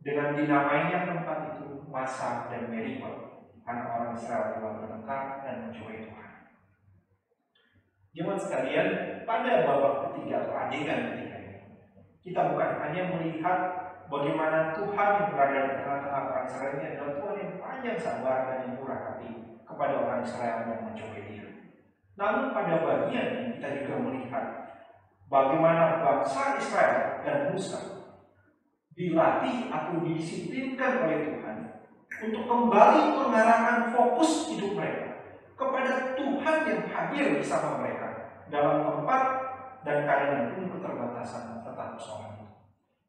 dengan 0.00 0.32
dinamainya 0.32 1.04
tempat 1.04 1.60
itu 1.60 1.84
Masa 1.88 2.48
dan 2.48 2.72
Meribah 2.72 3.44
karena 3.64 3.84
orang 3.92 4.12
Israel 4.16 4.56
telah 4.56 4.72
bertengkar 4.80 5.44
dan 5.44 5.68
mencuri 5.68 6.08
Tuhan. 6.08 6.32
Jemaat 8.16 8.40
sekalian, 8.40 8.88
pada 9.28 9.68
babak 9.68 9.94
ketiga 10.08 10.48
atau 10.48 10.54
adegan 10.56 11.12
ketiga 11.12 11.28
kita 12.28 12.52
bukan 12.52 12.70
hanya 12.84 13.02
melihat 13.16 13.58
bagaimana 14.08 14.72
Tuhan 14.74 15.08
yang 15.20 15.28
berada 15.32 15.58
di 15.68 15.72
tengah-tengah 15.84 16.22
orang 16.32 16.44
Israel 16.48 16.72
ini 16.76 16.84
adalah 16.96 17.12
Tuhan 17.20 17.36
yang 17.36 17.52
panjang 17.60 17.98
sabar 18.00 18.38
dan 18.48 18.56
yang 18.64 18.72
murah 18.80 19.00
hati 19.04 19.30
kepada 19.64 19.94
orang 20.00 20.20
Israel 20.24 20.58
yang 20.64 20.80
mencobai 20.88 21.22
dia. 21.28 21.48
Namun 22.18 22.44
pada 22.50 22.74
bagian 22.82 23.28
ini 23.38 23.46
kita 23.60 23.68
juga 23.84 23.94
melihat 24.02 24.44
bagaimana 25.28 26.02
bangsa 26.02 26.58
Israel 26.58 27.22
dan 27.22 27.38
Musa 27.52 27.80
dilatih 28.98 29.70
atau 29.70 30.02
didisiplinkan 30.02 31.06
oleh 31.06 31.18
Tuhan 31.30 31.56
untuk 32.18 32.44
kembali 32.50 33.14
mengarahkan 33.14 33.94
fokus 33.94 34.50
hidup 34.50 34.74
mereka 34.74 35.22
kepada 35.54 36.18
Tuhan 36.18 36.56
yang 36.66 36.82
hadir 36.90 37.38
bersama 37.38 37.78
mereka 37.78 38.34
dalam 38.50 38.82
tempat 38.82 39.22
dan 39.86 40.02
keadaan 40.02 40.58
penuh 40.58 40.74
keterbatasan 40.74 41.58
persoalan 41.98 42.37
itu. 42.37 42.37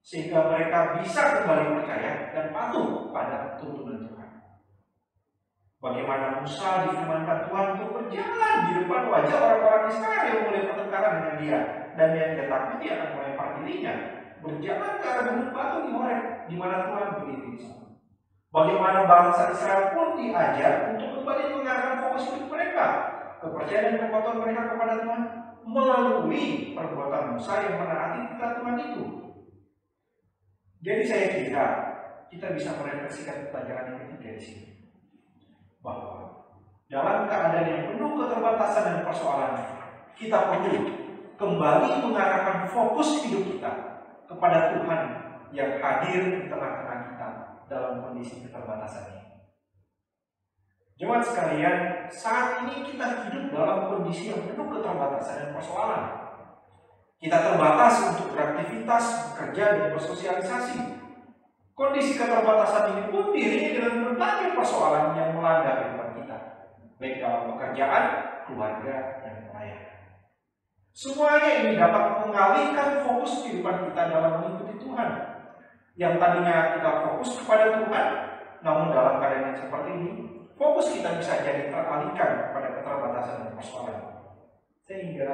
Sehingga 0.10 0.50
mereka 0.50 0.98
bisa 0.98 1.22
kembali 1.38 1.78
percaya 1.78 2.34
dan 2.34 2.50
patuh 2.50 3.14
pada 3.14 3.62
tuntunan 3.62 4.10
Tuhan. 4.10 4.30
Bagaimana 5.78 6.42
Musa 6.42 6.90
difirmankan 6.90 7.46
Tuhan 7.46 7.66
untuk 7.78 7.90
berjalan 7.94 8.56
di 8.66 8.72
depan 8.82 9.06
wajah 9.06 9.38
orang-orang 9.38 9.86
Israel 9.94 10.26
yang 10.26 10.42
mulai 10.50 10.66
pertengkaran 10.66 11.14
dengan 11.22 11.36
dia 11.38 11.60
dan 11.94 12.10
yang 12.18 12.30
dia 12.34 12.46
takuti 12.50 12.86
akan 12.90 13.10
melempar 13.22 13.48
dirinya 13.62 13.94
berjalan 14.42 14.94
ke 14.98 15.06
arah 15.06 15.24
gunung 15.30 15.52
batu 15.54 15.78
di 15.86 15.92
Horeb 15.94 16.24
di 16.50 16.56
mana 16.58 16.76
Tuhan 16.90 17.08
berdiri 17.14 17.54
di. 17.54 17.66
Bagaimana 18.50 19.00
bangsa 19.06 19.54
Israel 19.54 19.94
pun 19.94 20.18
diajar 20.18 20.74
untuk 20.90 21.22
kembali 21.22 21.44
mengarahkan 21.54 22.02
fokus 22.02 22.34
hidup 22.34 22.50
mereka 22.50 22.86
kepercayaan 23.46 23.94
dan 23.94 24.10
kekuatan 24.10 24.36
mereka 24.42 24.62
kepada 24.74 24.94
Tuhan 25.06 25.22
melalui 25.70 26.74
perbuatan 26.74 27.24
Musa 27.38 27.54
yang 27.62 27.78
menaati 27.78 28.20
titah 28.34 28.52
Tuhan 28.58 28.78
itu. 28.90 29.29
Jadi 30.80 31.04
saya 31.04 31.26
kira 31.36 31.66
kita 32.32 32.56
bisa 32.56 32.72
merefleksikan 32.80 33.52
pelajaran 33.52 33.92
yang 33.92 34.00
ketiga 34.08 34.30
di 34.40 34.44
sini 34.44 34.70
bahwa 35.84 36.30
dalam 36.88 37.28
keadaan 37.28 37.68
yang 37.68 37.84
penuh 37.92 38.16
keterbatasan 38.16 38.84
dan 38.88 39.00
persoalan 39.04 39.54
kita 40.16 40.40
perlu 40.52 40.76
kembali 41.40 42.04
mengarahkan 42.04 42.68
fokus 42.68 43.24
hidup 43.24 43.44
kita 43.48 43.72
kepada 44.28 44.76
Tuhan 44.76 45.02
yang 45.56 45.80
hadir 45.80 46.22
di 46.36 46.46
tengah-tengah 46.52 46.98
kita 47.12 47.28
dalam 47.72 48.04
kondisi 48.04 48.44
keterbatasan 48.44 49.16
ini. 49.16 49.26
Jemaat 51.00 51.24
sekalian, 51.24 51.78
saat 52.12 52.68
ini 52.68 52.84
kita 52.84 53.32
hidup 53.32 53.56
dalam 53.56 53.88
kondisi 53.88 54.36
yang 54.36 54.44
penuh 54.44 54.68
keterbatasan 54.68 55.48
dan 55.48 55.50
persoalan. 55.56 56.19
Kita 57.20 57.36
terbatas 57.36 58.16
untuk 58.16 58.32
beraktivitas, 58.32 59.36
bekerja, 59.36 59.64
dan 59.76 59.88
bersosialisasi. 59.92 60.80
Kondisi 61.76 62.16
keterbatasan 62.16 62.96
ini 62.96 63.04
pun 63.12 63.36
dirinya 63.36 63.72
dengan 63.76 63.96
berbagai 64.08 64.56
persoalan 64.56 65.16
yang 65.20 65.36
melanda 65.36 65.84
kehidupan 65.84 66.10
kita, 66.16 66.38
baik 66.96 67.20
dalam 67.20 67.56
pekerjaan, 67.56 68.04
keluarga, 68.48 68.96
dan 69.20 69.36
pelayanan. 69.52 70.00
Semuanya 70.96 71.50
ini 71.60 71.80
dapat 71.80 72.24
mengalihkan 72.24 73.04
fokus 73.04 73.44
kehidupan 73.44 73.92
kita 73.92 74.02
dalam 74.12 74.32
mengikuti 74.40 74.76
Tuhan. 74.80 75.10
Yang 76.00 76.14
tadinya 76.24 76.80
kita 76.80 76.92
fokus 77.04 77.30
kepada 77.44 77.84
Tuhan, 77.84 78.08
namun 78.64 78.96
dalam 78.96 79.20
keadaan 79.20 79.52
yang 79.52 79.60
seperti 79.60 79.90
ini, 79.92 80.12
fokus 80.56 80.96
kita 80.96 81.20
bisa 81.20 81.44
jadi 81.44 81.68
teralihkan 81.68 82.52
pada 82.56 82.80
keterbatasan 82.80 83.44
dan 83.44 83.52
persoalan. 83.56 84.00
Sehingga 84.84 85.32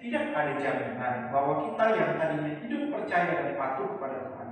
tidak 0.00 0.32
ada 0.32 0.52
jaminan 0.56 1.28
bahwa 1.28 1.68
kita 1.68 1.84
yang 1.92 2.10
tadinya 2.16 2.52
hidup 2.64 2.82
percaya 2.88 3.30
dan 3.36 3.48
patuh 3.60 3.86
kepada 3.96 4.16
Tuhan 4.32 4.48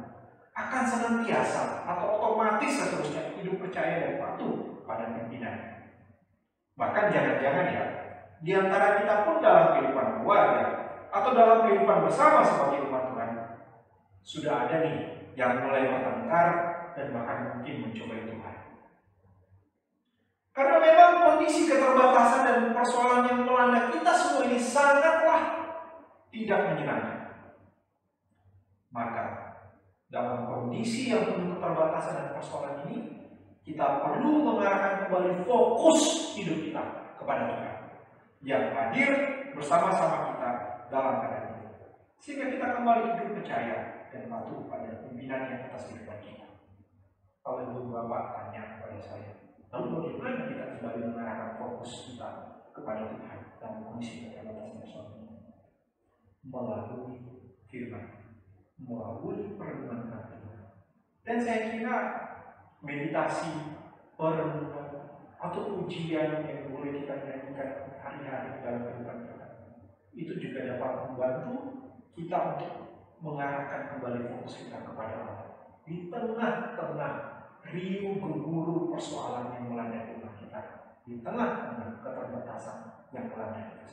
akan 0.53 0.83
senantiasa 0.85 1.89
atau 1.89 2.07
otomatis 2.21 2.73
seterusnya 2.77 3.33
hidup 3.41 3.57
percaya 3.65 4.05
dan 4.05 4.13
patuh 4.21 4.85
pada 4.85 5.17
pimpinan. 5.17 5.57
Bahkan 6.77 7.05
jangan-jangan 7.11 7.67
ya, 7.73 7.85
di 8.45 8.51
antara 8.55 9.03
kita 9.03 9.15
pun 9.27 9.41
dalam 9.41 9.75
kehidupan 9.75 10.07
keluarga 10.23 10.65
atau 11.09 11.31
dalam 11.33 11.59
kehidupan 11.67 11.99
bersama 12.07 12.45
sebagai 12.45 12.87
umat 12.87 13.05
Tuhan 13.11 13.31
sudah 14.23 14.55
ada 14.69 14.77
nih 14.85 14.97
yang 15.35 15.65
mulai 15.65 15.89
bertengkar 15.89 16.49
dan 16.93 17.07
bahkan 17.17 17.39
mungkin 17.57 17.89
mencoba 17.89 18.15
Tuhan. 18.29 18.58
Karena 20.59 20.83
memang 20.83 21.13
kondisi 21.23 21.71
keterbatasan 21.71 22.43
dan 22.43 22.59
persoalan 22.75 23.31
yang 23.31 23.47
melanda 23.47 23.95
kita 23.95 24.11
semua 24.11 24.43
ini 24.51 24.59
sangatlah 24.59 25.43
tidak 26.35 26.61
menyenangkan. 26.67 27.19
Maka 28.91 29.25
dalam 30.11 30.51
kondisi 30.51 31.15
yang 31.15 31.31
penuh 31.31 31.55
keterbatasan 31.55 32.15
dan 32.19 32.29
persoalan 32.35 32.91
ini, 32.91 32.99
kita 33.63 34.03
perlu 34.03 34.51
mengarahkan 34.51 35.07
kembali 35.07 35.47
fokus 35.47 36.35
hidup 36.35 36.59
kita 36.59 36.83
kepada 37.23 37.55
Tuhan 37.55 37.75
yang 38.43 38.75
hadir 38.75 39.11
bersama-sama 39.55 40.35
kita 40.35 40.51
dalam 40.91 41.23
keadaan 41.23 41.55
ini. 41.55 41.71
Sehingga 42.19 42.51
kita 42.51 42.67
kembali 42.83 43.15
hidup 43.15 43.31
percaya 43.39 44.11
dan 44.11 44.27
patuh 44.27 44.67
pada 44.67 45.07
pimpinan 45.07 45.55
yang 45.55 45.71
atas 45.71 45.87
kehidupan 45.87 46.19
kita. 46.19 46.51
Kalau 47.47 47.63
ibu 47.63 47.95
bapak 47.95 48.23
tanya 48.35 48.63
kepada 48.75 48.99
saya, 48.99 49.48
lalu 49.69 49.87
bagaimana 49.95 50.49
kita 50.49 50.65
kembali 50.79 51.01
mengarahkan 51.13 51.51
fokus 51.61 51.93
kita 52.09 52.29
kepada 52.73 53.13
Tuhan 53.13 53.39
dalam 53.61 53.85
kondisi 53.85 54.29
keterbatasan 54.29 54.81
persoalan 54.81 55.15
ini? 55.25 55.37
Melalui 56.49 57.17
firman, 57.69 58.07
melalui 58.81 59.59
perenungan 59.61 60.09
Tuhan. 60.09 60.61
Dan 61.27 61.37
saya 61.45 61.61
kira 61.77 61.97
meditasi, 62.81 63.77
perenungan, 64.17 64.89
atau 65.39 65.87
ujian 65.87 66.43
yang 66.43 66.73
boleh 66.73 66.99
kita 66.99 67.15
nyanyikan 67.23 67.95
hari-hari 68.03 68.59
dalam 68.59 68.83
kehidupan 68.91 69.19
kita 69.23 69.47
itu 70.19 70.35
juga 70.35 70.75
dapat 70.75 70.93
membantu 71.07 71.57
kita 72.19 72.59
untuk 72.59 72.73
mengarahkan 73.23 73.95
kembali 73.95 74.27
fokus 74.35 74.67
kita 74.67 74.83
kepada 74.83 75.15
Allah 75.23 75.49
di 75.87 76.11
tengah-tengah 76.11 77.38
riuh 77.73 78.17
gemuruh 78.17 78.89
persoalan 78.93 79.57
yang 79.57 79.65
melanda 79.69 80.09
rumah 80.09 80.33
kita 80.41 80.61
di 81.05 81.21
tengah-tengah 81.21 82.01
keterbatasan 82.01 83.09
yang 83.13 83.29
melanda 83.29 83.73
kita. 83.73 83.89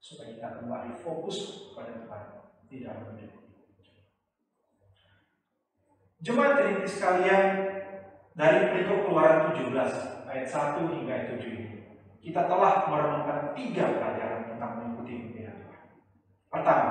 Supaya 0.00 0.36
kita 0.36 0.48
kembali 0.60 0.92
fokus 1.00 1.70
pada 1.72 1.96
Tuhan 1.96 2.24
di 2.68 2.84
dalam 2.84 3.16
hidup 3.16 3.44
Jemaat 6.24 6.56
ini 6.64 6.88
sekalian 6.88 7.44
dari 8.32 8.72
perikop 8.72 9.04
keluaran 9.04 9.52
17 9.52 9.76
ayat 10.24 10.48
1 10.48 10.80
hingga 10.88 11.12
ayat 11.12 11.28
7 11.36 11.52
ini 11.52 11.84
kita 12.24 12.48
telah 12.48 12.88
merenungkan 12.88 13.52
tiga 13.52 14.00
pelajaran 14.00 14.48
tentang 14.48 14.70
mengikuti 14.80 15.20
pimpinan 15.20 15.68
Tuhan. 15.68 15.84
Pertama, 16.48 16.88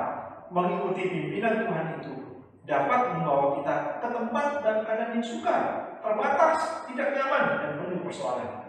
mengikuti 0.54 1.10
pimpinan 1.10 1.66
Tuhan 1.66 1.86
itu 1.98 2.14
dapat 2.62 3.00
membawa 3.10 3.58
kita 3.58 3.74
ke 3.98 4.08
tempat 4.14 4.46
dan 4.62 4.76
keadaan 4.86 5.14
yang 5.18 5.26
sukar, 5.26 5.62
terbatas, 6.04 6.84
tidak 6.92 7.08
nyaman, 7.16 7.44
dan 7.64 7.70
penuh 7.80 8.04
persoalan. 8.04 8.68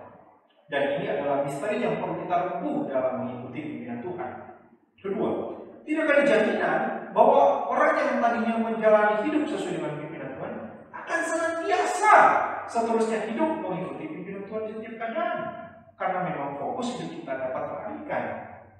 Dan 0.72 0.98
ini 0.98 1.06
adalah 1.12 1.44
misteri 1.44 1.84
yang 1.84 2.00
perlu 2.00 2.24
kita 2.24 2.36
rembuh 2.48 2.88
dalam 2.88 3.22
mengikuti 3.22 3.60
pimpinan 3.60 4.00
Tuhan. 4.02 4.32
Kedua, 4.98 5.30
tidak 5.86 6.06
ada 6.10 6.24
jaminan 6.26 6.80
bahwa 7.14 7.70
orang 7.70 7.94
yang 8.00 8.18
tadinya 8.18 8.56
menjalani 8.58 9.16
hidup 9.28 9.44
sesuai 9.46 9.78
dengan 9.78 9.94
pimpinan 10.02 10.32
Tuhan 10.34 10.54
akan 10.90 11.20
senantiasa 11.22 12.14
seterusnya 12.66 13.30
hidup 13.30 13.62
mengikuti 13.62 14.10
pimpinan 14.10 14.50
Tuhan 14.50 14.64
di 14.66 14.72
setiap 14.80 14.96
keadaan. 14.98 15.40
Karena 15.96 16.20
memang 16.28 16.58
fokus 16.58 16.98
hidup 16.98 17.24
kita 17.24 17.34
dapat 17.38 17.64
teralihkan 17.72 18.24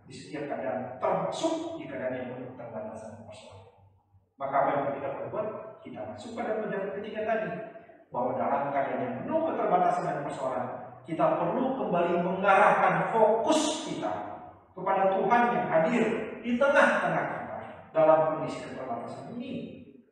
di 0.10 0.14
setiap 0.18 0.50
keadaan, 0.50 0.98
termasuk 0.98 1.78
di 1.78 1.86
keadaan 1.86 2.18
yang 2.18 2.28
penuh 2.34 2.50
keterbatasan 2.58 3.24
persoalan. 3.30 3.70
Maka 4.36 4.56
apa 4.58 4.70
yang 4.74 4.84
kita 4.98 5.10
perbuat? 5.22 5.48
Kita 5.86 6.02
masuk 6.02 6.34
pada 6.34 6.58
pelajaran 6.58 6.98
ketiga 6.98 7.22
tadi, 7.30 7.50
bahwa 8.14 8.38
dalam 8.38 8.74
keadaan 8.74 9.02
yang 9.02 9.16
penuh 9.24 9.40
keterbatasan 9.50 10.04
dan 10.06 10.20
persoalan, 10.26 10.68
kita 11.06 11.26
perlu 11.38 11.78
kembali 11.78 12.14
mengarahkan 12.26 13.14
fokus 13.14 13.86
kita 13.86 14.14
kepada 14.74 15.14
Tuhan 15.14 15.42
yang 15.54 15.66
hadir 15.70 16.04
di 16.42 16.52
tengah-tengah 16.58 17.24
kita 17.32 17.58
dalam 17.94 18.20
kondisi 18.34 18.66
keterbatasan 18.66 19.38
ini, 19.38 19.54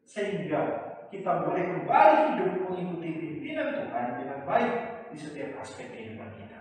sehingga 0.06 0.62
kita 1.10 1.46
boleh 1.46 1.64
kembali 1.78 2.18
hidup 2.34 2.52
mengikuti 2.70 3.10
pimpinan 3.22 3.70
Tuhan 3.78 4.06
dengan 4.18 4.40
baik 4.46 4.74
di 5.14 5.18
setiap 5.18 5.62
aspek 5.62 5.94
kehidupan 5.94 6.34
kita 6.38 6.54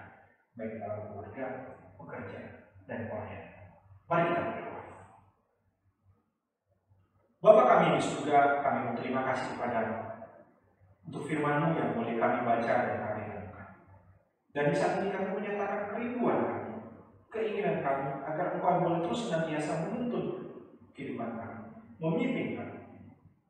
baik 0.53 0.85
dalam 0.85 1.09
keluarga, 1.09 1.45
pekerjaan, 1.97 2.69
dan 2.85 3.09
pelayanan. 3.09 3.53
Mari 4.05 4.25
kita 4.29 4.43
berdoa. 4.45 4.83
Bapak 7.43 7.65
kami 7.67 7.87
di 7.97 8.01
surga, 8.05 8.39
kami 8.61 8.79
berterima 8.93 9.23
kasih 9.33 9.57
kepada 9.57 9.81
untuk 11.13 11.29
firman-Mu 11.29 11.77
yang 11.77 11.93
boleh 11.93 12.17
kami 12.17 12.41
baca 12.41 12.73
dan 12.73 12.97
kami 13.05 13.21
renungkan. 13.29 13.69
Dan 14.57 14.73
di 14.73 14.77
saat 14.81 15.05
ini 15.05 15.13
kami 15.13 15.29
menyatakan 15.37 15.93
kerinduan 15.93 16.41
kami, 16.41 16.73
keinginan 17.29 17.85
kami 17.85 18.25
agar 18.25 18.57
Engkau 18.57 18.81
boleh 18.81 19.05
terus 19.05 19.29
senantiasa 19.29 19.85
menuntun 19.85 20.25
kehidupan 20.97 21.37
kami, 21.37 21.69
memimpin 22.01 22.57
kami. 22.57 22.79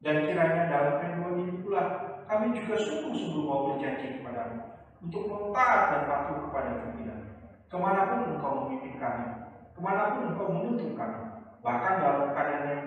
Dan 0.03 0.27
kiranya 0.27 0.67
dalam 0.67 0.95
kerinduan 0.99 1.39
ini 1.39 1.63
pula 1.63 1.83
kami 2.27 2.51
juga 2.51 2.75
sungguh-sungguh 2.83 3.47
mau 3.47 3.71
berjanji 3.71 4.19
kepadamu 4.19 4.59
untuk 4.99 5.31
taat 5.55 5.83
dan 5.95 6.03
patuh 6.11 6.43
kepada 6.51 6.71
pimpinan. 6.83 7.47
Ke 7.71 7.79
mana 7.79 8.11
pun 8.11 8.27
engkau 8.27 8.67
memimpin 8.67 8.99
kami, 8.99 9.27
ke 9.71 9.79
mana 9.79 10.19
pun 10.19 10.35
engkau 10.35 10.51
menuntun 10.51 10.99
kami, 10.99 11.21
bahkan 11.63 12.03
dalam 12.03 12.35
keadaan 12.35 12.67
yang 12.67 12.83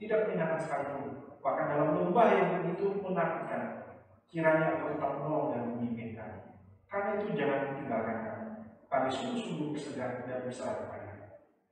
tidak 0.00 0.24
menyenangkan 0.24 0.60
sekalipun, 0.64 1.36
bahkan 1.44 1.68
dalam 1.68 1.88
lembah 2.00 2.26
yang 2.32 2.48
begitu 2.64 2.96
menakutkan, 3.04 3.85
kiranya 4.30 4.78
engkau 4.78 4.94
tetap 4.94 5.10
menolong 5.18 5.48
dan 5.54 5.62
memimpin 5.70 6.18
kami. 6.18 6.40
Karena 6.86 7.10
itu 7.18 7.28
jangan 7.34 7.60
tinggalkan 7.78 8.18
kami. 8.22 8.46
Kami 8.86 9.08
sungguh-sungguh 9.10 9.68
bersegar 9.74 10.22
dan 10.24 10.46
berserah 10.46 10.76
kepada 10.86 11.06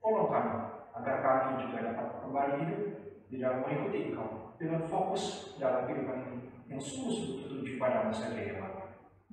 Tolong 0.05 0.29
kami 0.29 0.53
agar 0.93 1.15
kami 1.25 1.65
juga 1.65 1.77
dapat 1.81 2.07
kembali 2.21 2.53
hidup 2.61 2.81
di 3.25 3.35
dalam 3.41 3.65
mengikuti 3.65 4.13
Engkau 4.13 4.53
dengan 4.61 4.85
fokus 4.85 5.57
dalam 5.57 5.89
kehidupan 5.89 6.29
ini 6.29 6.39
yang 6.69 6.77
sungguh-sungguh 6.77 7.41
tertuju 7.41 7.71
pada 7.81 8.05
masa 8.05 8.29
ya 8.37 8.61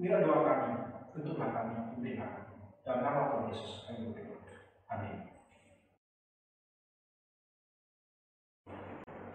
Inilah 0.00 0.24
doa 0.24 0.40
kami, 0.48 0.72
tentulah 1.12 1.52
kami 1.52 1.72
pimpin 1.92 2.16
kami. 2.16 2.40
Dalam 2.80 3.04
nama 3.04 3.20
Tuhan 3.28 3.52
Yesus 3.52 3.72
kami 3.84 4.16
berdoa. 4.16 4.40
Amin. 4.88 5.16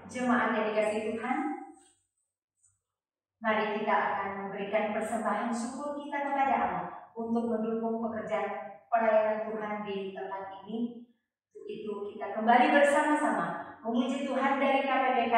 Jemaat 0.10 0.50
yang 0.58 0.66
dikasih 0.74 1.02
Tuhan, 1.14 1.38
mari 3.38 3.78
kita 3.78 3.94
akan 3.94 4.30
memberikan 4.46 4.98
persembahan 4.98 5.54
syukur 5.54 5.98
kita 6.02 6.18
kepada 6.32 6.56
Allah 6.58 6.86
untuk 7.14 7.50
mendukung 7.50 8.02
pekerjaan 8.02 8.82
pelayanan 8.90 9.50
Tuhan 9.50 9.74
di 9.86 10.14
tempat 10.14 10.44
ini. 10.66 11.06
Untuk 11.54 11.66
itu 11.70 11.94
kita 12.14 12.34
kembali 12.38 12.74
bersama-sama 12.74 13.78
memuji 13.86 14.26
Tuhan 14.26 14.60
dari 14.60 14.82
KPPK 14.84 15.36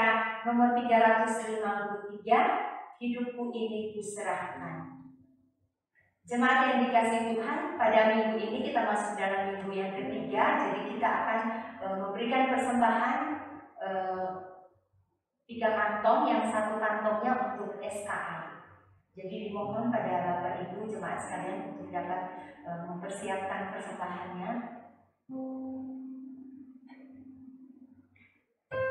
nomor 0.48 0.74
353, 0.76 2.24
hidupku 3.00 3.44
ini 3.52 3.94
kuserahkan. 3.94 5.00
Jemaat 6.30 6.60
yang 6.70 6.80
dikasih 6.86 7.34
Tuhan, 7.34 7.74
pada 7.74 8.14
minggu 8.14 8.38
ini 8.38 8.62
kita 8.62 8.86
masuk 8.86 9.18
dalam 9.18 9.50
minggu 9.50 9.74
yang 9.74 9.92
ketiga, 9.98 10.62
jadi 10.62 10.82
kita 10.94 11.10
akan 11.10 11.40
e, 11.82 11.86
memberikan 12.06 12.54
persembahan 12.54 13.18
e, 13.82 13.90
tiga 15.50 15.74
kantong, 15.74 16.30
yang 16.30 16.46
satu 16.46 16.78
kantongnya 16.78 17.34
untuk 17.58 17.82
SKA. 17.82 18.62
Jadi 19.18 19.50
dimohon 19.50 19.90
pada 19.90 20.22
Bapak 20.22 20.70
Ibu 20.70 20.86
jemaat 20.86 21.18
sekalian 21.18 21.74
untuk 21.74 21.90
dapat 21.90 22.22
e, 22.62 22.70
mempersiapkan 22.86 23.74
persembahannya. 23.74 24.52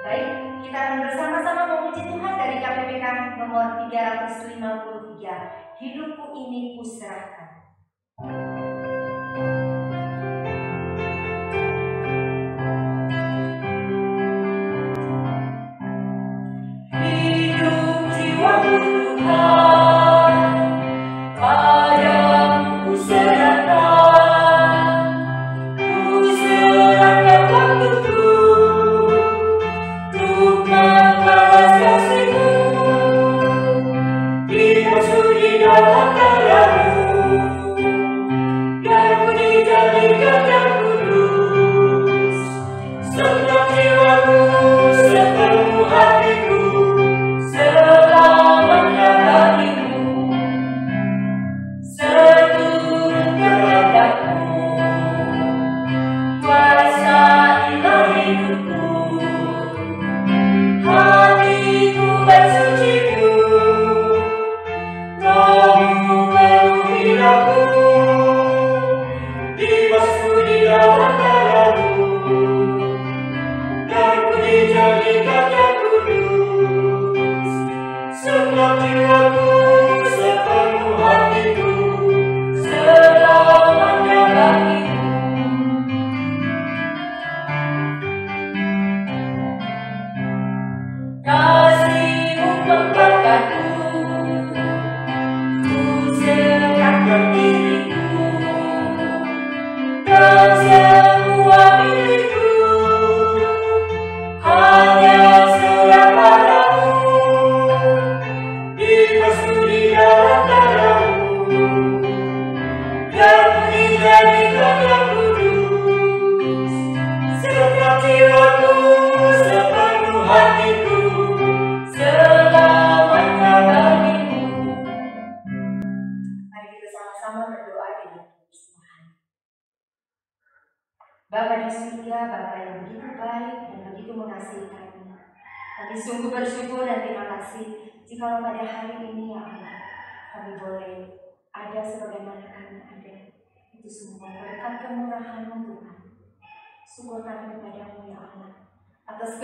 Baik, 0.02 0.28
kita 0.66 0.78
akan 0.78 0.98
bersama-sama 1.06 1.62
memuji 1.70 2.02
Tuhan 2.10 2.34
dari 2.34 2.56
KPPK 2.58 3.04
nomor 3.38 3.86
353 3.86 5.78
hidupku 5.78 6.26
ini 6.34 6.74
kuserahkan. 6.74 7.37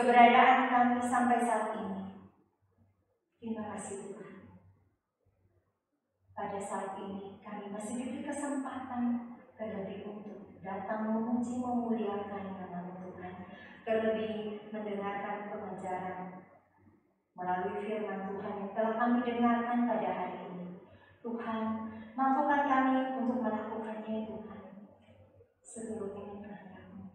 Keberadaan 0.04 0.68
kami 0.68 1.00
sampai 1.00 1.40
saat 1.40 1.80
ini. 1.80 2.28
Terima 3.40 3.72
kasih 3.72 4.12
Tuhan. 4.12 4.36
Pada 6.36 6.60
saat 6.60 7.00
ini 7.00 7.40
kami 7.40 7.72
masih 7.72 8.04
diberi 8.04 8.20
kesempatan 8.28 9.32
terlebih 9.56 10.04
untuk 10.04 10.60
datang 10.60 11.08
memuji 11.08 11.56
memuliakan 11.56 12.52
nama 12.52 13.00
Tuhan, 13.00 13.34
terlebih 13.88 14.68
mendengarkan 14.76 15.48
pengajaran 15.48 16.52
melalui 17.32 17.88
firman 17.88 18.28
Tuhan 18.28 18.54
yang 18.60 18.72
telah 18.76 18.94
kami 19.00 19.18
dengarkan 19.24 19.88
pada 19.88 20.10
hari 20.12 20.38
ini. 20.52 20.84
Tuhan, 21.24 21.62
mampukan 22.12 22.62
kami 22.68 23.24
untuk 23.24 23.40
melakukannya 23.40 24.28
Tuhan 24.28 24.62
seluruh 25.64 26.12
kehendakmu. 26.12 27.08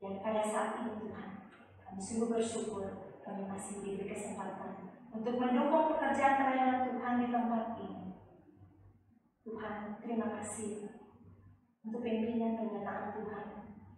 Dan 0.00 0.12
pada 0.24 0.42
saat 0.48 0.80
ini 0.80 0.96
Tuhan, 0.96 1.31
sungguh 2.00 2.28
bersyukur 2.32 3.16
kami 3.24 3.42
masih 3.48 3.82
diberi 3.82 4.08
kesempatan 4.12 4.92
untuk 5.12 5.36
mendukung 5.36 5.92
pekerjaan 5.92 6.40
pelayanan 6.40 6.80
Tuhan 6.88 7.14
di 7.20 7.26
tempat 7.28 7.64
ini. 7.80 8.00
Tuhan, 9.42 9.76
terima 10.00 10.26
kasih 10.38 10.88
untuk 11.82 12.00
pimpinan 12.00 12.56
penyertaan 12.56 13.10
Tuhan 13.16 13.46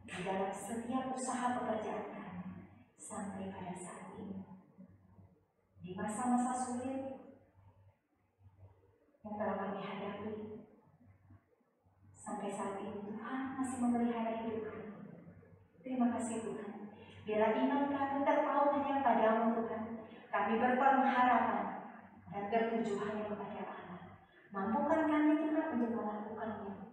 di 0.04 0.20
dalam 0.24 0.50
setiap 0.50 1.14
usaha 1.14 1.58
pekerjaan 1.60 2.06
kami 2.10 2.40
sampai 2.96 3.52
pada 3.52 3.74
saat 3.76 4.16
ini. 4.18 4.40
Di 5.84 5.92
masa-masa 5.92 6.52
sulit 6.56 7.02
yang 9.24 9.34
telah 9.36 9.56
kami 9.56 9.80
hadapi, 9.80 10.54
masih 13.64 13.80
memelihara 13.80 14.44
hidup 14.44 14.60
kami. 14.68 14.92
Terima 15.80 16.12
kasih 16.12 16.44
Tuhan. 16.44 16.73
Bila 17.24 17.56
iman 17.56 17.88
kami 17.88 18.20
terpaut 18.20 18.68
hanya 18.76 19.00
padamu 19.00 19.56
Tuhan, 19.56 19.82
kami 20.28 20.52
berpengharapan 20.60 21.64
dan 22.28 22.44
tertuju 22.52 23.00
hanya 23.00 23.24
kepada 23.32 23.64
Allah. 23.64 24.00
Mampukan 24.52 25.08
kami 25.08 25.40
Tuhan 25.40 25.66
untuk 25.80 25.90
melakukannya 25.96 26.92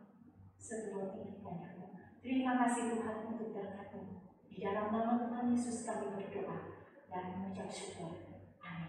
seturut 0.56 1.20
ini 1.20 1.44
padamu. 1.44 2.00
Terima 2.24 2.56
kasih 2.64 2.96
Tuhan 2.96 3.28
untuk 3.28 3.52
berkatmu. 3.52 4.24
Di 4.48 4.64
dalam 4.64 4.96
nama 4.96 5.20
Tuhan 5.20 5.52
Yesus 5.52 5.84
kami 5.84 6.16
berdoa 6.16 6.80
dan 7.12 7.24
mengucap 7.36 7.68
syukur. 7.68 8.24
Amin. 8.64 8.88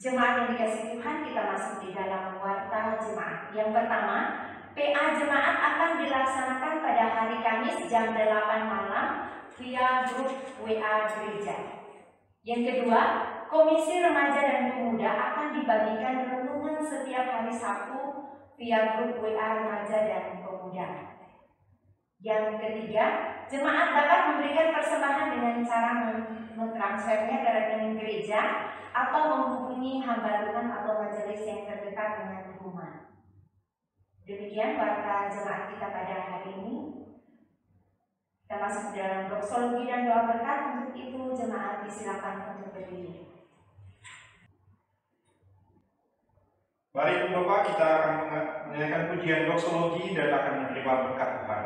Jemaat 0.00 0.32
yang 0.38 0.48
dikasih 0.56 0.96
Tuhan, 0.96 1.16
kita 1.28 1.42
masuk 1.44 1.74
di 1.84 1.90
dalam 1.92 2.40
warta 2.40 2.96
jemaat. 3.04 3.52
Yang 3.52 3.70
pertama, 3.76 4.16
PA 4.78 5.10
jemaat 5.10 5.56
akan 5.58 5.90
dilaksanakan 6.06 6.74
pada 6.86 7.04
hari 7.10 7.42
Kamis 7.42 7.90
jam 7.90 8.14
8 8.14 8.22
malam 8.62 9.26
via 9.58 10.06
grup 10.06 10.30
WA 10.62 10.94
gereja. 11.10 11.82
Yang 12.46 12.62
kedua, 12.62 13.02
Komisi 13.50 13.98
Remaja 13.98 14.38
dan 14.38 14.70
Pemuda 14.70 15.10
akan 15.10 15.58
dibagikan 15.58 16.30
renungan 16.30 16.78
setiap 16.78 17.26
hari 17.26 17.50
Sabtu 17.50 18.30
via 18.54 18.94
grup 18.94 19.18
WA 19.18 19.66
Remaja 19.66 19.98
dan 20.06 20.46
Pemuda. 20.46 21.18
Yang 22.22 22.62
ketiga, 22.62 23.06
jemaat 23.50 23.98
dapat 23.98 24.20
memberikan 24.30 24.78
persembahan 24.78 25.28
dengan 25.34 25.56
cara 25.66 25.90
mentransfernya 26.54 27.36
ke 27.42 27.50
rekening 27.50 27.98
gereja 27.98 28.70
atau 28.94 29.22
menghubungi 29.26 30.06
hamba 30.06 30.46
Tuhan 30.46 30.70
atau 30.70 31.02
majelis 31.02 31.42
yang 31.42 31.66
terdekat 31.66 32.10
dengan. 32.22 32.57
Demikian 34.28 34.76
warta 34.76 35.32
jemaat 35.32 35.72
kita 35.72 35.88
pada 35.88 36.16
hari 36.28 36.52
ini. 36.60 37.00
Kita 38.44 38.60
masuk 38.60 38.92
dalam 38.92 39.32
doksologi 39.32 39.88
dan 39.88 40.04
doa 40.04 40.28
berkat. 40.28 40.58
Untuk 40.68 40.92
itu 41.00 41.20
jemaat 41.32 41.88
disilakan 41.88 42.60
untuk 42.60 42.76
berdiri. 42.76 43.24
Mari 46.92 47.32
Bapak 47.32 47.72
kita 47.72 47.88
akan 47.88 48.14
menyanyikan 48.68 49.16
pujian 49.16 49.48
doksologi 49.48 50.12
dan 50.12 50.28
akan 50.28 50.54
menerima 50.60 50.92
berkat 51.08 51.30
Tuhan. 51.40 51.64